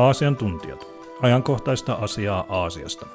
Aasian 0.00 0.36
tuntijat. 0.36 0.86
Ajankohtaista 1.22 1.92
asiaa 1.92 2.46
Aasiasta. 2.48 3.06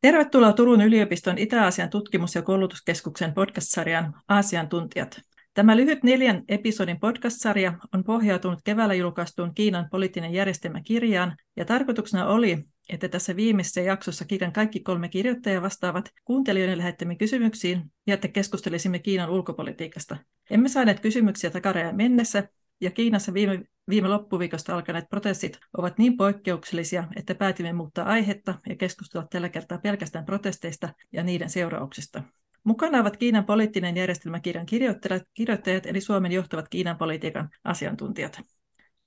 Tervetuloa 0.00 0.52
Turun 0.52 0.80
yliopiston 0.80 1.38
Itä-Aasian 1.38 1.90
tutkimus- 1.90 2.34
ja 2.34 2.42
koulutuskeskuksen 2.42 3.34
podcast-sarjaan 3.34 4.14
Aasian 4.28 4.68
tuntijat. 4.68 5.20
Tämä 5.54 5.76
lyhyt 5.76 6.02
neljän 6.02 6.42
episodin 6.48 7.00
podcast-sarja 7.00 7.72
on 7.94 8.04
pohjautunut 8.04 8.58
keväällä 8.64 8.94
julkaistuun 8.94 9.54
Kiinan 9.54 9.88
poliittinen 9.90 10.32
järjestelmä 10.32 10.80
kirjaan, 10.80 11.36
ja 11.56 11.64
tarkoituksena 11.64 12.26
oli, 12.26 12.64
että 12.88 13.08
tässä 13.08 13.36
viimeisessä 13.36 13.80
jaksossa 13.80 14.24
kirjan 14.24 14.52
kaikki 14.52 14.80
kolme 14.80 15.08
kirjoittajaa 15.08 15.62
vastaavat 15.62 16.10
kuuntelijoiden 16.24 16.78
lähettämiin 16.78 17.18
kysymyksiin 17.18 17.82
ja 18.06 18.14
että 18.14 18.28
keskustelisimme 18.28 18.98
Kiinan 18.98 19.30
ulkopolitiikasta. 19.30 20.16
Emme 20.50 20.68
saaneet 20.68 21.00
kysymyksiä 21.00 21.50
takarajan 21.50 21.96
mennessä, 21.96 22.48
ja 22.80 22.90
Kiinassa 22.90 23.34
viime, 23.34 23.62
viime 23.88 24.08
loppuviikosta 24.08 24.74
alkaneet 24.74 25.08
protestit 25.10 25.58
ovat 25.78 25.98
niin 25.98 26.16
poikkeuksellisia, 26.16 27.04
että 27.16 27.34
päätimme 27.34 27.72
muuttaa 27.72 28.06
aihetta 28.06 28.54
ja 28.68 28.76
keskustella 28.76 29.26
tällä 29.30 29.48
kertaa 29.48 29.78
pelkästään 29.78 30.24
protesteista 30.24 30.88
ja 31.12 31.22
niiden 31.22 31.50
seurauksista. 31.50 32.22
Mukana 32.64 33.00
ovat 33.00 33.16
Kiinan 33.16 33.44
poliittinen 33.44 33.96
järjestelmäkirjan 33.96 34.66
kirjoittajat, 34.66 35.22
kirjoittajat 35.34 35.86
eli 35.86 36.00
Suomen 36.00 36.32
johtavat 36.32 36.68
Kiinan 36.68 36.98
politiikan 36.98 37.48
asiantuntijat. 37.64 38.40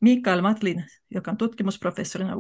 Mikael 0.02 0.42
Matlin, 0.42 0.86
joka 1.12 1.32
on 1.32 1.38
tutkimusprofessorina 1.38 2.36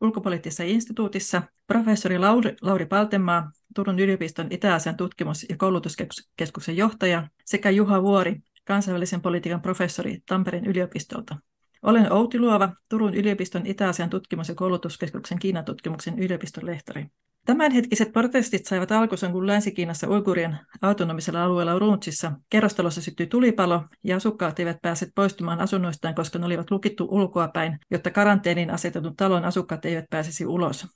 ulkopoliittisessa 0.00 0.62
instituutissa, 0.62 1.42
professori 1.66 2.18
Lauri, 2.18 2.56
Lauri 2.62 2.86
Paltemaa, 2.86 3.50
Turun 3.74 3.98
yliopiston 3.98 4.46
Itä-Asian 4.50 4.96
tutkimus- 4.96 5.46
ja 5.48 5.56
koulutuskeskuksen 5.56 6.76
johtaja, 6.76 7.28
sekä 7.44 7.70
Juha 7.70 8.02
Vuori, 8.02 8.42
kansainvälisen 8.64 9.20
politiikan 9.20 9.62
professori 9.62 10.18
Tampereen 10.28 10.66
yliopistolta. 10.66 11.36
Olen 11.82 12.12
Outi 12.12 12.38
Luova, 12.38 12.72
Turun 12.88 13.14
yliopiston 13.14 13.66
Itä-Asian 13.66 14.10
tutkimus- 14.10 14.48
ja 14.48 14.54
koulutuskeskuksen 14.54 15.38
Kiinan 15.38 15.64
tutkimuksen 15.64 16.18
yliopiston 16.18 16.66
lehtori. 16.66 17.06
Tämänhetkiset 17.46 18.12
protestit 18.12 18.66
saivat 18.66 18.92
alkunsa, 18.92 19.28
kun 19.28 19.46
Länsi-Kiinassa 19.46 20.08
Uigurien 20.08 20.58
autonomisella 20.82 21.44
alueella 21.44 21.74
Uruntsissa 21.74 22.32
kerrostalossa 22.50 23.02
syttyi 23.02 23.26
tulipalo 23.26 23.84
ja 24.04 24.16
asukkaat 24.16 24.58
eivät 24.58 24.82
päässeet 24.82 25.12
poistumaan 25.14 25.60
asunnoistaan, 25.60 26.14
koska 26.14 26.38
ne 26.38 26.46
olivat 26.46 26.70
lukittu 26.70 27.08
ulkoapäin, 27.10 27.78
jotta 27.90 28.10
karanteeniin 28.10 28.70
asetetun 28.70 29.16
talon 29.16 29.44
asukkaat 29.44 29.84
eivät 29.84 30.04
pääsisi 30.10 30.46
ulos. 30.46 30.86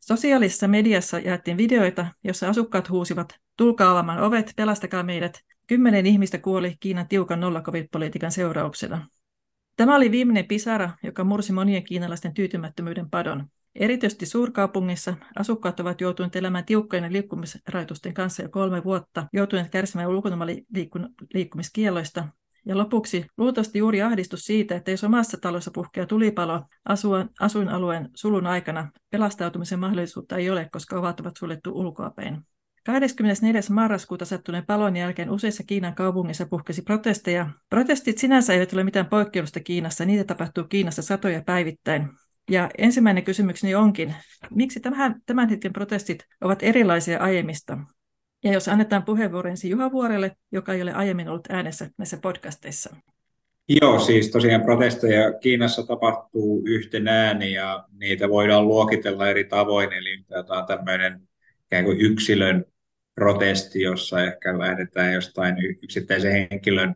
Sosiaalisessa 0.00 0.68
mediassa 0.68 1.18
jaettiin 1.18 1.56
videoita, 1.56 2.06
joissa 2.24 2.48
asukkaat 2.48 2.90
huusivat, 2.90 3.34
tulkaa 3.56 3.90
avaamaan 3.90 4.20
ovet, 4.20 4.52
pelastakaa 4.56 5.02
meidät. 5.02 5.40
Kymmenen 5.70 6.06
ihmistä 6.06 6.38
kuoli 6.38 6.76
Kiinan 6.80 7.08
tiukan 7.08 7.40
nollakovid-politiikan 7.40 8.30
seurauksena. 8.30 9.06
Tämä 9.76 9.96
oli 9.96 10.10
viimeinen 10.10 10.46
pisara, 10.46 10.90
joka 11.02 11.24
mursi 11.24 11.52
monien 11.52 11.84
kiinalaisten 11.84 12.34
tyytymättömyyden 12.34 13.10
padon. 13.10 13.46
Erityisesti 13.74 14.26
suurkaupungissa 14.26 15.14
asukkaat 15.38 15.80
ovat 15.80 16.00
joutuneet 16.00 16.36
elämään 16.36 16.64
tiukkojen 16.64 17.12
liikkumisrajoitusten 17.12 18.14
kanssa 18.14 18.42
jo 18.42 18.48
kolme 18.48 18.84
vuotta, 18.84 19.26
joutuneet 19.32 19.70
kärsimään 19.70 20.08
ulkoilmaliikkumiskielloista. 20.08 22.28
Ja 22.66 22.78
lopuksi 22.78 23.26
luultavasti 23.38 23.78
juuri 23.78 24.02
ahdistus 24.02 24.40
siitä, 24.40 24.76
että 24.76 24.90
jos 24.90 25.04
omassa 25.04 25.38
talossa 25.40 25.70
puhkeaa 25.74 26.06
tulipalo 26.06 26.62
asuinalueen 27.40 28.08
sulun 28.14 28.46
aikana, 28.46 28.90
pelastautumisen 29.10 29.78
mahdollisuutta 29.78 30.36
ei 30.36 30.50
ole, 30.50 30.68
koska 30.72 30.98
ovat 30.98 31.20
ovat 31.20 31.36
suljettu 31.36 31.72
ulkoapäin. 31.72 32.46
24. 32.92 33.60
marraskuuta 33.70 34.24
sattuneen 34.24 34.66
palon 34.66 34.96
jälkeen 34.96 35.30
useissa 35.30 35.62
Kiinan 35.66 35.94
kaupungissa 35.94 36.46
puhkesi 36.46 36.82
protesteja. 36.82 37.50
Protestit 37.70 38.18
sinänsä 38.18 38.52
eivät 38.52 38.72
ole 38.72 38.84
mitään 38.84 39.06
poikkeusta 39.06 39.60
Kiinassa, 39.60 40.04
niitä 40.04 40.24
tapahtuu 40.24 40.64
Kiinassa 40.64 41.02
satoja 41.02 41.42
päivittäin. 41.46 42.08
Ja 42.50 42.70
ensimmäinen 42.78 43.24
kysymykseni 43.24 43.74
onkin, 43.74 44.14
miksi 44.54 44.80
tämän, 44.80 45.20
tämän 45.26 45.48
hetken 45.48 45.72
protestit 45.72 46.24
ovat 46.40 46.62
erilaisia 46.62 47.18
aiemmista? 47.18 47.78
Ja 48.44 48.52
jos 48.52 48.68
annetaan 48.68 49.02
puheenvuoro 49.02 49.50
ensin 49.50 49.70
Juha 49.70 49.92
Vuorelle, 49.92 50.36
joka 50.52 50.74
ei 50.74 50.82
ole 50.82 50.92
aiemmin 50.92 51.28
ollut 51.28 51.50
äänessä 51.50 51.90
näissä 51.98 52.18
podcasteissa. 52.22 52.96
Joo, 53.82 53.98
siis 53.98 54.30
tosiaan 54.30 54.62
protesteja 54.62 55.32
Kiinassa 55.32 55.86
tapahtuu 55.86 56.62
yhtenään 56.66 57.42
ja 57.42 57.84
niitä 57.98 58.28
voidaan 58.28 58.68
luokitella 58.68 59.30
eri 59.30 59.44
tavoin. 59.44 59.92
Eli 59.92 60.24
tämä 60.28 60.60
on 60.60 60.66
tämmöinen 60.66 61.20
ikään 61.66 61.84
kuin 61.84 62.00
yksilön 62.00 62.64
protesti, 63.20 63.82
jossa 63.82 64.24
ehkä 64.24 64.58
lähdetään 64.58 65.12
jostain 65.12 65.56
yksittäisen 65.82 66.32
henkilön 66.32 66.94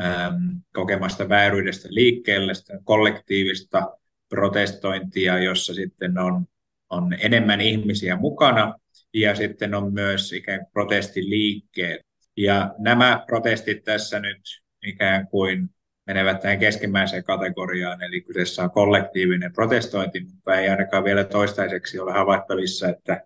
äm, 0.00 0.60
kokemasta 0.74 1.28
vääryydestä 1.28 1.88
liikkeelle, 1.90 2.52
kollektiivista 2.84 3.96
protestointia, 4.28 5.38
jossa 5.38 5.74
sitten 5.74 6.18
on, 6.18 6.46
on 6.90 7.16
enemmän 7.20 7.60
ihmisiä 7.60 8.16
mukana 8.16 8.74
ja 9.14 9.34
sitten 9.34 9.74
on 9.74 9.92
myös 9.92 10.32
ikään 10.32 10.60
kuin 10.60 10.72
protestiliikkeet. 10.72 12.00
Ja 12.36 12.74
nämä 12.78 13.24
protestit 13.26 13.84
tässä 13.84 14.20
nyt 14.20 14.40
ikään 14.86 15.26
kuin 15.26 15.70
menevät 16.06 16.40
tähän 16.40 16.58
keskimmäiseen 16.58 17.24
kategoriaan, 17.24 18.02
eli 18.02 18.20
kyseessä 18.20 18.62
on 18.62 18.70
kollektiivinen 18.70 19.52
protestointi, 19.52 20.20
mutta 20.20 20.58
ei 20.58 20.68
ainakaan 20.68 21.04
vielä 21.04 21.24
toistaiseksi 21.24 21.98
ole 21.98 22.12
havaittavissa, 22.12 22.88
että 22.88 23.22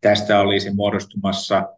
tästä 0.00 0.40
olisi 0.40 0.74
muodostumassa 0.74 1.68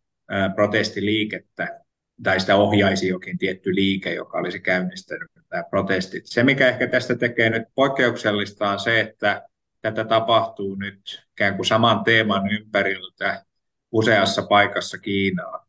protestiliikettä, 0.54 1.80
tai 2.22 2.40
sitä 2.40 2.56
ohjaisi 2.56 3.08
jokin 3.08 3.38
tietty 3.38 3.74
liike, 3.74 4.14
joka 4.14 4.38
olisi 4.38 4.60
käynnistänyt 4.60 5.30
nämä 5.50 5.62
protestit. 5.70 6.26
Se, 6.26 6.42
mikä 6.42 6.68
ehkä 6.68 6.86
tästä 6.86 7.14
tekee 7.14 7.50
nyt 7.50 7.62
poikkeuksellista, 7.74 8.70
on 8.70 8.80
se, 8.80 9.00
että 9.00 9.48
tätä 9.80 10.04
tapahtuu 10.04 10.74
nyt 10.74 11.26
ikään 11.32 11.56
kuin 11.56 11.66
saman 11.66 12.04
teeman 12.04 12.52
ympäriltä 12.52 13.44
useassa 13.92 14.42
paikassa 14.42 14.98
Kiinaa. 14.98 15.66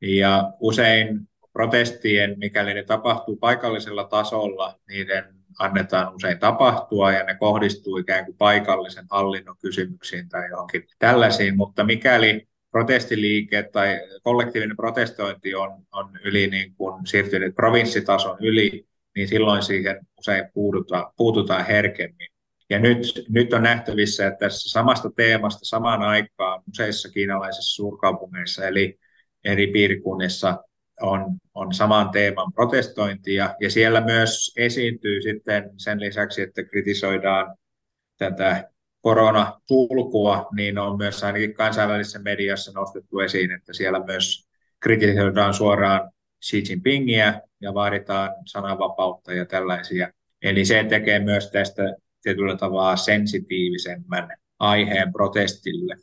Ja 0.00 0.52
usein 0.60 1.29
protestien, 1.52 2.34
mikäli 2.38 2.74
ne 2.74 2.82
tapahtuu 2.82 3.36
paikallisella 3.36 4.04
tasolla, 4.04 4.78
niiden 4.88 5.24
annetaan 5.58 6.14
usein 6.14 6.38
tapahtua 6.38 7.12
ja 7.12 7.24
ne 7.24 7.34
kohdistuu 7.34 7.96
ikään 7.96 8.24
kuin 8.24 8.36
paikallisen 8.36 9.06
hallinnon 9.10 9.56
kysymyksiin 9.62 10.28
tai 10.28 10.48
johonkin 10.50 10.84
tällaisiin, 10.98 11.56
mutta 11.56 11.84
mikäli 11.84 12.48
protestiliike 12.70 13.62
tai 13.62 14.00
kollektiivinen 14.22 14.76
protestointi 14.76 15.54
on, 15.54 15.70
on 15.92 16.10
yli 16.24 16.46
niin 16.46 16.74
kuin 16.74 17.06
siirtynyt 17.06 17.54
provinssitason 17.54 18.36
yli, 18.40 18.86
niin 19.16 19.28
silloin 19.28 19.62
siihen 19.62 20.06
usein 20.18 20.44
puututaan, 20.54 21.12
puututaan 21.16 21.66
herkemmin. 21.66 22.28
Ja 22.70 22.78
nyt, 22.78 23.24
nyt 23.28 23.52
on 23.52 23.62
nähtävissä, 23.62 24.26
että 24.26 24.38
tässä 24.38 24.70
samasta 24.70 25.10
teemasta 25.16 25.60
samaan 25.62 26.02
aikaan 26.02 26.62
useissa 26.68 27.08
kiinalaisissa 27.08 27.74
suurkaupungeissa 27.74 28.66
eli 28.66 28.98
eri 29.44 29.66
piirikunnissa 29.66 30.58
on, 31.02 31.24
on 31.54 31.74
saman 31.74 32.10
teeman 32.10 32.52
protestointia, 32.52 33.54
ja 33.60 33.70
siellä 33.70 34.00
myös 34.00 34.52
esiintyy 34.56 35.22
sitten 35.22 35.70
sen 35.76 36.00
lisäksi, 36.00 36.42
että 36.42 36.64
kritisoidaan 36.64 37.56
tätä 38.18 38.70
koronasulkua, 39.00 40.48
niin 40.56 40.78
on 40.78 40.96
myös 40.98 41.24
ainakin 41.24 41.54
kansainvälisessä 41.54 42.18
mediassa 42.18 42.72
nostettu 42.72 43.18
esiin, 43.18 43.50
että 43.50 43.72
siellä 43.72 44.04
myös 44.04 44.48
kritisoidaan 44.80 45.54
suoraan 45.54 46.10
Xi 46.44 46.62
Jinpingiä 46.68 47.40
ja 47.60 47.74
vaaditaan 47.74 48.30
sananvapautta 48.46 49.32
ja 49.32 49.46
tällaisia. 49.46 50.12
Eli 50.42 50.64
se 50.64 50.84
tekee 50.88 51.18
myös 51.18 51.50
tästä 51.50 51.82
tietyllä 52.22 52.56
tavalla 52.56 52.96
sensitiivisemmän 52.96 54.28
aiheen 54.58 55.12
protestille. 55.12 55.96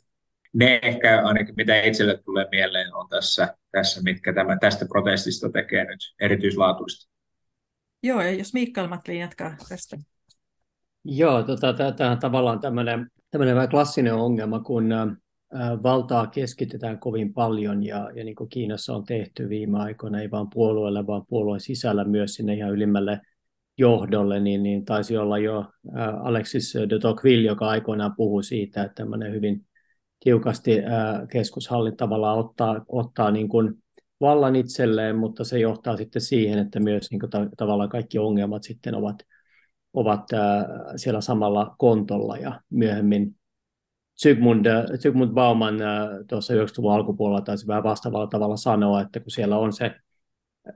Ne 0.52 0.78
ehkä 0.82 1.22
ainakin 1.24 1.54
mitä 1.56 1.82
itselle 1.82 2.18
tulee 2.24 2.46
mieleen 2.50 2.94
on 2.94 3.08
tässä, 3.08 3.56
tässä 3.70 4.02
mitkä 4.02 4.32
tämä, 4.32 4.56
tästä 4.56 4.86
protestista 4.88 5.50
tekee 5.50 5.84
nyt 5.84 6.00
erityislaatuista. 6.20 7.12
Joo, 8.02 8.22
ja 8.22 8.30
jos 8.30 8.54
Mikael 8.54 8.88
Matlin 8.88 9.18
jatkaa 9.18 9.56
tästä. 9.68 9.96
Joo, 11.04 11.42
tota, 11.42 11.92
tämä 11.96 12.10
on 12.10 12.18
tavallaan 12.18 12.60
tämmöinen, 12.60 13.10
tämmöinen 13.30 13.54
vähän 13.54 13.68
klassinen 13.68 14.14
ongelma, 14.14 14.60
kun 14.60 14.92
ä, 14.92 15.06
valtaa 15.82 16.26
keskitetään 16.26 16.98
kovin 16.98 17.34
paljon 17.34 17.84
ja, 17.84 18.10
ja 18.14 18.24
niin 18.24 18.36
kuin 18.36 18.50
Kiinassa 18.50 18.94
on 18.94 19.04
tehty 19.04 19.48
viime 19.48 19.78
aikoina, 19.78 20.20
ei 20.20 20.30
vain 20.30 20.46
puolueelle, 20.54 21.06
vaan 21.06 21.26
puolueen 21.28 21.60
sisällä 21.60 22.04
myös 22.04 22.34
sinne 22.34 22.54
ihan 22.54 22.72
ylimmälle 22.72 23.20
johdolle, 23.78 24.40
niin, 24.40 24.62
niin 24.62 24.84
taisi 24.84 25.16
olla 25.16 25.38
jo 25.38 25.64
ä, 25.96 26.10
Alexis 26.10 26.74
de 26.90 26.98
Tocqueville, 26.98 27.46
joka 27.46 27.68
aikoinaan 27.68 28.14
puhui 28.16 28.44
siitä, 28.44 28.82
että 28.82 28.94
tämmöinen 28.94 29.32
hyvin 29.32 29.67
tiukasti 30.20 30.70
keskushallin 31.30 31.96
tavallaan 31.96 32.38
ottaa, 32.38 32.84
ottaa 32.88 33.30
niin 33.30 33.48
kuin 33.48 33.74
vallan 34.20 34.56
itselleen, 34.56 35.16
mutta 35.16 35.44
se 35.44 35.58
johtaa 35.58 35.96
sitten 35.96 36.22
siihen, 36.22 36.58
että 36.58 36.80
myös 36.80 37.10
niin 37.10 37.20
kuin 37.20 37.30
ta- 37.30 37.48
tavallaan 37.56 37.88
kaikki 37.88 38.18
ongelmat 38.18 38.62
sitten 38.62 38.94
ovat 38.94 39.16
ovat 39.92 40.24
siellä 40.96 41.20
samalla 41.20 41.74
kontolla. 41.78 42.36
Ja 42.36 42.60
myöhemmin 42.70 43.38
Zygmunt, 44.22 44.66
äh, 44.66 44.84
Zygmunt 44.98 45.32
Bauman 45.32 45.78
tuossa 46.28 46.54
90-luvun 46.54 46.92
alkupuolella 46.92 47.40
taisi 47.40 47.66
vähän 47.66 47.82
vastaavalla 47.82 48.26
tavalla 48.26 48.56
sanoa, 48.56 49.00
että 49.00 49.20
kun 49.20 49.30
siellä 49.30 49.58
on 49.58 49.72
se 49.72 49.94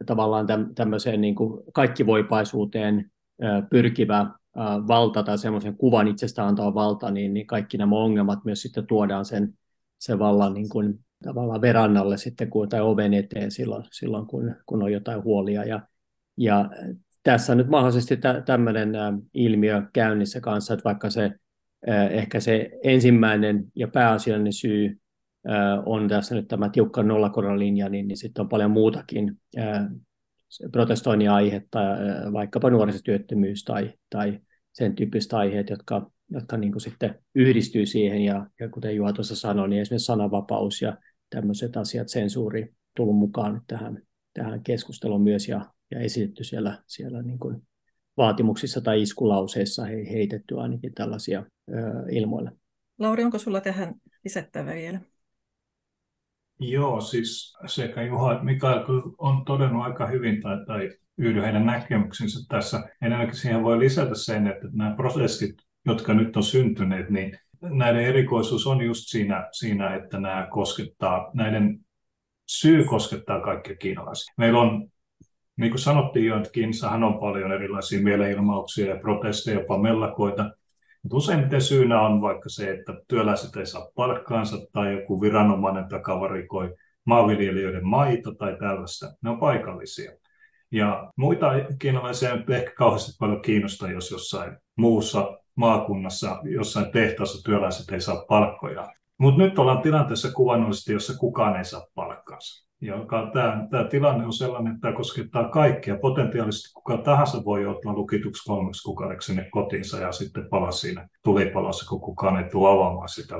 tavallaan 0.06 0.46
tämmöiseen 0.74 1.20
niin 1.20 1.34
kuin 1.34 1.62
kaikkivoipaisuuteen 1.72 3.10
pyrkivä 3.70 4.26
valta 4.88 5.22
tai 5.22 5.38
semmoisen 5.38 5.76
kuvan 5.76 6.08
itsestään 6.08 6.48
antava 6.48 6.74
valta, 6.74 7.10
niin, 7.10 7.34
niin 7.34 7.46
kaikki 7.46 7.78
nämä 7.78 7.96
ongelmat 7.96 8.44
myös 8.44 8.62
sitten 8.62 8.86
tuodaan 8.86 9.24
sen, 9.24 9.54
sen 9.98 10.18
vallan 10.18 10.54
niin 10.54 10.68
kuin, 10.68 10.98
tavallaan 11.24 11.60
verannalle 11.60 12.16
sitten 12.16 12.50
kun, 12.50 12.68
tai 12.68 12.80
oven 12.80 13.14
eteen 13.14 13.50
silloin, 13.50 13.84
silloin 13.92 14.26
kun, 14.26 14.54
kun 14.66 14.82
on 14.82 14.92
jotain 14.92 15.24
huolia. 15.24 15.64
Ja, 15.64 15.80
ja 16.36 16.70
tässä 17.22 17.54
nyt 17.54 17.68
mahdollisesti 17.68 18.16
tä, 18.16 18.42
tämmöinen 18.46 18.92
ilmiö 19.34 19.82
käynnissä 19.92 20.40
kanssa, 20.40 20.74
että 20.74 20.84
vaikka 20.84 21.10
se 21.10 21.30
ehkä 22.10 22.40
se 22.40 22.70
ensimmäinen 22.84 23.64
ja 23.76 23.88
pääasiallinen 23.88 24.52
syy 24.52 25.00
on 25.86 26.08
tässä 26.08 26.34
nyt 26.34 26.48
tämä 26.48 26.68
tiukka 26.68 27.02
nollakoronalinja, 27.02 27.88
niin, 27.88 28.08
niin 28.08 28.16
sitten 28.16 28.42
on 28.42 28.48
paljon 28.48 28.70
muutakin 28.70 29.40
protestoinnin 30.72 31.30
aihetta, 31.30 31.78
vaikkapa 32.32 32.70
nuorisotyöttömyys 32.70 33.64
tai, 33.64 33.92
tai 34.10 34.40
sen 34.72 34.94
tyyppiset 34.94 35.32
aiheet, 35.32 35.70
jotka, 35.70 36.10
jotka 36.30 36.56
niin 36.56 36.72
kuin 36.72 36.82
sitten 36.82 37.18
yhdistyy 37.34 37.86
siihen. 37.86 38.20
Ja, 38.20 38.46
ja 38.60 38.68
kuten 38.68 38.96
Juha 38.96 39.12
tuossa 39.12 39.36
sanoi, 39.36 39.68
niin 39.68 39.82
esimerkiksi 39.82 40.06
sananvapaus 40.06 40.82
ja 40.82 40.96
tämmöiset 41.30 41.76
asiat, 41.76 42.08
sensuuri 42.08 42.74
tullut 42.96 43.16
mukaan 43.16 43.62
tähän, 43.66 44.02
tähän 44.34 44.62
keskusteluun 44.62 45.22
myös 45.22 45.48
ja, 45.48 45.66
ja 45.90 46.00
esitetty 46.00 46.44
siellä, 46.44 46.82
siellä 46.86 47.22
niin 47.22 47.38
kuin 47.38 47.62
vaatimuksissa 48.16 48.80
tai 48.80 49.02
iskulauseissa 49.02 49.84
he, 49.84 49.94
heitetty 50.12 50.60
ainakin 50.60 50.94
tällaisia 50.94 51.46
ö, 51.70 51.74
ilmoille. 52.10 52.52
Lauri, 52.98 53.24
onko 53.24 53.38
sulla 53.38 53.60
tähän 53.60 53.94
lisättävää 54.24 54.74
vielä? 54.74 55.00
Joo, 56.60 57.00
siis 57.00 57.56
sekä 57.66 58.02
Juha 58.02 58.32
että 58.32 58.44
Mikael 58.44 58.84
on 59.18 59.44
todennut 59.44 59.82
aika 59.82 60.06
hyvin 60.06 60.42
tai, 60.42 60.56
tai 60.66 60.90
yhdy 61.18 61.42
heidän 61.42 61.66
näkemyksensä 61.66 62.46
tässä. 62.48 62.88
Enemmänkin 63.02 63.36
siihen 63.36 63.62
voi 63.62 63.78
lisätä 63.78 64.14
sen, 64.14 64.46
että 64.46 64.68
nämä 64.72 64.94
prosessit, 64.96 65.54
jotka 65.86 66.14
nyt 66.14 66.36
on 66.36 66.42
syntyneet, 66.42 67.10
niin 67.10 67.38
näiden 67.62 68.04
erikoisuus 68.04 68.66
on 68.66 68.82
just 68.82 69.02
siinä, 69.06 69.48
siinä 69.52 69.94
että 69.94 70.20
nämä 70.20 70.48
koskettaa, 70.50 71.30
näiden 71.34 71.78
syy 72.48 72.84
koskettaa 72.84 73.40
kaikkia 73.40 73.76
kiinalaisia. 73.76 74.34
Meillä 74.38 74.60
on, 74.60 74.88
niin 75.56 75.70
kuin 75.70 75.80
sanottiin 75.80 76.26
jo, 76.26 76.36
että 76.36 76.50
Kiinassahan 76.52 77.04
on 77.04 77.20
paljon 77.20 77.52
erilaisia 77.52 78.02
mielenilmauksia 78.02 78.86
ja 78.86 79.00
protesteja, 79.00 79.60
jopa 79.60 79.78
mellakoita, 79.78 80.50
mutta 81.02 81.16
useimmiten 81.16 81.60
syynä 81.60 82.00
on 82.00 82.20
vaikka 82.20 82.48
se, 82.48 82.70
että 82.70 82.92
työläiset 83.08 83.56
ei 83.56 83.66
saa 83.66 83.88
palkkaansa 83.94 84.56
tai 84.72 84.92
joku 84.92 85.20
viranomainen 85.20 85.88
takavarikoi 85.88 86.74
maanviljelijöiden 87.04 87.86
maita 87.86 88.34
tai 88.34 88.56
tällaista. 88.58 89.06
Ne 89.22 89.30
on 89.30 89.38
paikallisia. 89.38 90.12
Ja 90.72 91.10
muita 91.16 91.46
kiinalaisia 91.78 92.32
ei 92.32 92.56
ehkä 92.56 92.72
kauheasti 92.76 93.12
paljon 93.18 93.42
kiinnosta, 93.42 93.90
jos 93.90 94.10
jossain 94.10 94.56
muussa 94.76 95.38
maakunnassa, 95.54 96.40
jossain 96.44 96.92
tehtaassa 96.92 97.44
työläiset 97.44 97.90
ei 97.90 98.00
saa 98.00 98.24
palkkoja. 98.28 98.88
Mutta 99.18 99.42
nyt 99.42 99.58
ollaan 99.58 99.82
tilanteessa 99.82 100.32
kuvannollisesti, 100.32 100.92
jossa 100.92 101.18
kukaan 101.18 101.56
ei 101.56 101.64
saa 101.64 101.86
palkkaansa 101.94 102.71
joka 102.82 103.30
tämä, 103.32 103.66
tämä 103.70 103.84
tilanne 103.84 104.26
on 104.26 104.32
sellainen, 104.32 104.72
että 104.72 104.80
tämä 104.80 104.96
koskettaa 104.96 105.48
kaikkia. 105.48 105.98
Potentiaalisesti 105.98 106.72
kuka 106.74 106.96
tahansa 106.96 107.44
voi 107.44 107.62
joutua 107.62 107.92
lukituksi 107.92 108.44
kolmeksi 108.44 108.82
kuukaudeksi 108.82 109.26
sinne 109.26 109.48
kotiinsa 109.50 110.00
ja 110.00 110.12
sitten 110.12 110.48
palaa 110.50 110.70
siinä 110.70 111.08
tulipalossa, 111.24 111.88
kun 111.88 112.00
kukaan 112.00 112.44
ei 112.44 112.50
tule 112.50 112.70
avaamaan 112.70 113.08
sitä 113.08 113.34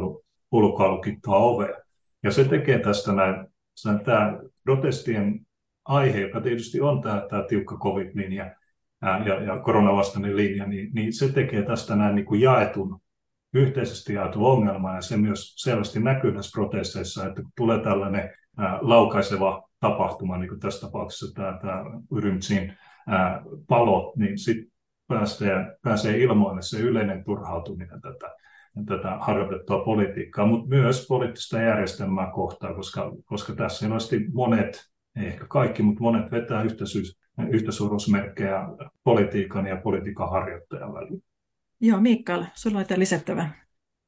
ulkoa 0.52 0.88
lukittua 0.88 1.36
ovea. 1.36 1.76
Ja 2.22 2.30
se 2.30 2.44
tekee 2.44 2.78
tästä 2.78 3.12
näin, 3.12 3.46
tämä 4.04 4.38
protestien 4.64 5.46
aihe, 5.84 6.20
joka 6.20 6.40
tietysti 6.40 6.80
on 6.80 7.02
tämä, 7.02 7.26
tämä 7.30 7.42
tiukka 7.42 7.78
covid-linja 7.78 8.50
ja, 9.26 9.42
ja 9.42 9.58
koronavastainen 9.58 10.36
linja, 10.36 10.66
niin, 10.66 10.90
niin 10.94 11.12
se 11.12 11.32
tekee 11.32 11.62
tästä 11.62 11.96
näin 11.96 12.14
niin 12.14 12.26
kuin 12.26 12.40
jaetun 12.40 13.00
yhteisesti 13.54 14.14
jaetun 14.14 14.42
ongelman, 14.42 14.94
ja 14.94 15.00
se 15.02 15.16
myös 15.16 15.54
selvästi 15.56 16.00
näkyy 16.00 16.32
näissä 16.32 16.52
protesteissa, 16.54 17.26
että 17.26 17.42
kun 17.42 17.52
tulee 17.56 17.78
tällainen 17.78 18.30
laukaiseva 18.80 19.68
tapahtuma, 19.80 20.38
niin 20.38 20.48
kuin 20.48 20.60
tässä 20.60 20.86
tapauksessa 20.86 21.34
tämä, 21.34 21.58
tämä 21.60 21.84
Yrymtsin 22.12 22.76
palo, 23.68 24.12
niin 24.16 24.38
sitten 24.38 24.72
pääsee, 25.08 25.76
pääsee 25.82 26.18
ilmoille 26.18 26.62
se 26.62 26.80
yleinen 26.80 27.24
turhautuminen 27.24 28.00
tätä, 28.00 28.34
tätä 28.86 29.16
harjoitettua 29.20 29.84
politiikkaa, 29.84 30.46
mutta 30.46 30.68
myös 30.68 31.06
poliittista 31.08 31.60
järjestelmää 31.60 32.30
kohtaan, 32.34 32.74
koska, 32.74 33.12
koska 33.24 33.52
tässä 33.52 33.78
selvästi 33.78 34.26
monet, 34.32 34.92
ei 35.16 35.26
ehkä 35.26 35.46
kaikki, 35.48 35.82
mutta 35.82 36.02
monet 36.02 36.30
vetää 36.30 36.62
yhtäisyys, 36.62 37.18
yhtäsuuruusmerkkejä 37.50 38.68
politiikan 39.04 39.66
ja 39.66 39.76
politiikan 39.76 40.30
harjoittajan 40.30 40.94
välillä. 40.94 41.22
Joo, 41.80 42.00
Mikael, 42.00 42.44
sulla 42.54 42.78
on 42.78 42.84
lisättävää. 42.96 43.62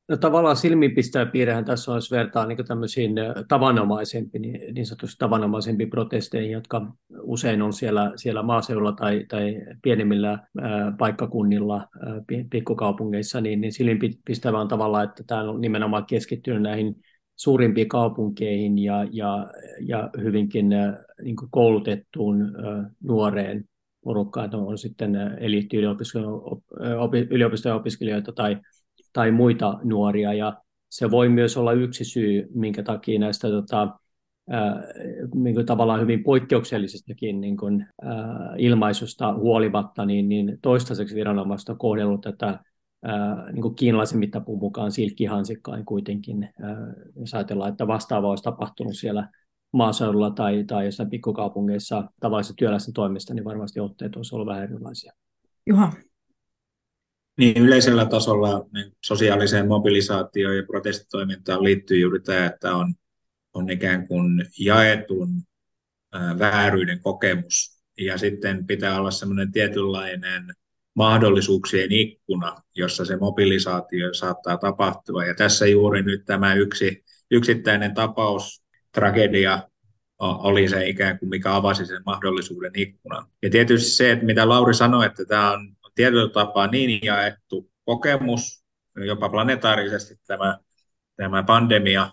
No, 0.08 0.16
tavallaan 0.16 0.56
silmiinpistäjäpiirrehän 0.56 1.64
tässä 1.64 1.90
on, 1.90 1.96
jos 1.96 2.10
vertaa 2.10 2.46
niin 2.46 2.66
tämmöisiin 2.66 3.12
tavanomaisempi, 3.48 4.38
niin, 4.38 4.74
niin 4.74 4.86
sanotusti 4.86 5.16
tavanomaisempiin 5.18 5.90
protesteihin, 5.90 6.50
jotka 6.50 6.92
usein 7.22 7.62
on 7.62 7.72
siellä, 7.72 8.12
siellä 8.16 8.42
maaseudulla 8.42 8.92
tai, 8.92 9.24
tai 9.28 9.56
pienemmillä 9.82 10.38
ää, 10.60 10.92
paikkakunnilla, 10.98 11.76
ää, 11.76 11.88
pikkukaupungeissa, 12.50 13.40
niin, 13.40 13.60
niin 13.60 13.72
silmiinpistävä 13.72 14.60
on 14.60 14.68
tavallaan, 14.68 15.04
että 15.04 15.24
tämä 15.26 15.40
on 15.40 15.60
nimenomaan 15.60 16.06
keskittynyt 16.06 16.62
näihin 16.62 16.96
suurimpiin 17.36 17.88
kaupunkeihin 17.88 18.78
ja, 18.78 19.06
ja, 19.12 19.46
ja 19.80 20.10
hyvinkin 20.22 20.68
niin 21.22 21.36
koulutettuun 21.50 22.42
ää, 22.42 22.90
nuoreen 23.02 23.64
porukkaan, 24.04 24.54
on, 24.54 24.66
on 24.66 24.78
sitten 24.78 25.16
eliittiyliopistojen 25.40 27.76
opiskelijoita 27.76 28.32
tai 28.32 28.56
tai 29.14 29.30
muita 29.30 29.78
nuoria. 29.82 30.34
Ja 30.34 30.62
se 30.88 31.10
voi 31.10 31.28
myös 31.28 31.56
olla 31.56 31.72
yksi 31.72 32.04
syy, 32.04 32.46
minkä 32.54 32.82
takia 32.82 33.18
näistä 33.18 33.48
tota, 33.48 33.88
ää, 34.50 34.82
niin 35.34 35.54
kuin 35.54 35.66
tavallaan 35.66 36.00
hyvin 36.00 36.24
poikkeuksellisestakin 36.24 37.40
niin 37.40 37.56
kuin, 37.56 37.86
ää, 38.02 38.54
ilmaisusta 38.58 39.34
huolimatta, 39.34 40.04
niin, 40.04 40.28
niin 40.28 40.58
toistaiseksi 40.62 41.14
viranomaiset 41.14 41.68
on 41.68 41.78
kohdellut 41.78 42.20
tätä 42.20 42.58
niin 43.52 43.62
kuin 43.62 43.74
kiinalaisen 43.74 44.18
mittapuun 44.18 44.58
mukaan 44.58 44.92
silkkihansikkain 44.92 45.84
kuitenkin, 45.84 46.48
jos 47.16 47.34
ajatellaan, 47.34 47.70
että 47.70 47.86
vastaava 47.86 48.28
olisi 48.28 48.44
tapahtunut 48.44 48.96
siellä 48.96 49.28
maaseudulla 49.72 50.30
tai, 50.30 50.64
tai 50.64 50.84
jossain 50.84 51.10
pikkukaupungeissa 51.10 52.04
tavallisessa 52.20 52.54
työläisten 52.56 52.94
toimesta, 52.94 53.34
niin 53.34 53.44
varmasti 53.44 53.80
otteet 53.80 54.16
olisivat 54.16 54.40
olleet 54.40 54.48
vähän 54.48 54.64
erilaisia. 54.64 55.12
Juha. 55.66 55.92
Niin 57.36 57.62
yleisellä 57.62 58.06
tasolla 58.06 58.66
niin 58.72 58.92
sosiaaliseen 59.04 59.68
mobilisaatioon 59.68 60.56
ja 60.56 60.62
protestitoimintaan 60.62 61.62
liittyy 61.64 61.98
juuri 61.98 62.20
tämä, 62.20 62.46
että 62.46 62.76
on, 62.76 62.94
on 63.54 63.70
ikään 63.70 64.06
kuin 64.08 64.46
jaetun 64.58 65.28
ää, 66.12 66.38
vääryyden 66.38 67.00
kokemus. 67.00 67.78
Ja 67.98 68.18
sitten 68.18 68.66
pitää 68.66 68.98
olla 68.98 69.10
semmoinen 69.10 69.52
tietynlainen 69.52 70.44
mahdollisuuksien 70.94 71.92
ikkuna, 71.92 72.62
jossa 72.74 73.04
se 73.04 73.16
mobilisaatio 73.16 74.14
saattaa 74.14 74.56
tapahtua. 74.58 75.24
Ja 75.24 75.34
tässä 75.34 75.66
juuri 75.66 76.02
nyt 76.02 76.24
tämä 76.26 76.54
yksi 76.54 77.04
yksittäinen 77.30 77.94
tapaus, 77.94 78.64
tragedia, 78.92 79.68
oli 80.18 80.68
se 80.68 80.88
ikään 80.88 81.18
kuin, 81.18 81.28
mikä 81.28 81.54
avasi 81.54 81.86
sen 81.86 82.02
mahdollisuuden 82.06 82.72
ikkunan. 82.74 83.26
Ja 83.42 83.50
tietysti 83.50 83.90
se, 83.90 84.12
että 84.12 84.24
mitä 84.24 84.48
Lauri 84.48 84.74
sanoi, 84.74 85.06
että 85.06 85.24
tämä 85.24 85.52
on 85.52 85.76
tietyllä 85.94 86.28
tapaa 86.28 86.66
niin 86.66 87.00
jaettu 87.02 87.70
kokemus, 87.84 88.64
jopa 88.96 89.28
planetaarisesti 89.28 90.14
tämä, 90.26 90.58
tämä 91.16 91.42
pandemia, 91.42 92.12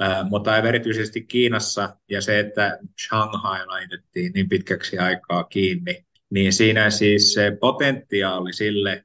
ää, 0.00 0.24
mutta 0.24 0.56
erityisesti 0.56 1.22
Kiinassa 1.22 1.96
ja 2.10 2.22
se, 2.22 2.38
että 2.38 2.78
Shanghai 3.06 3.66
laitettiin 3.66 4.32
niin 4.32 4.48
pitkäksi 4.48 4.98
aikaa 4.98 5.44
kiinni, 5.44 6.06
niin 6.30 6.52
siinä 6.52 6.90
siis 6.90 7.34
se 7.34 7.56
potentiaali 7.60 8.52
sille 8.52 9.04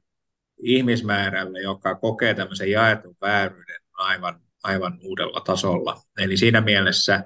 ihmismäärälle, 0.62 1.60
joka 1.60 1.94
kokee 1.94 2.34
tämmöisen 2.34 2.70
jaetun 2.70 3.16
vääryyden 3.20 3.80
aivan, 3.92 4.40
aivan 4.62 4.98
uudella 5.02 5.40
tasolla. 5.40 6.02
Eli 6.18 6.36
siinä 6.36 6.60
mielessä 6.60 7.24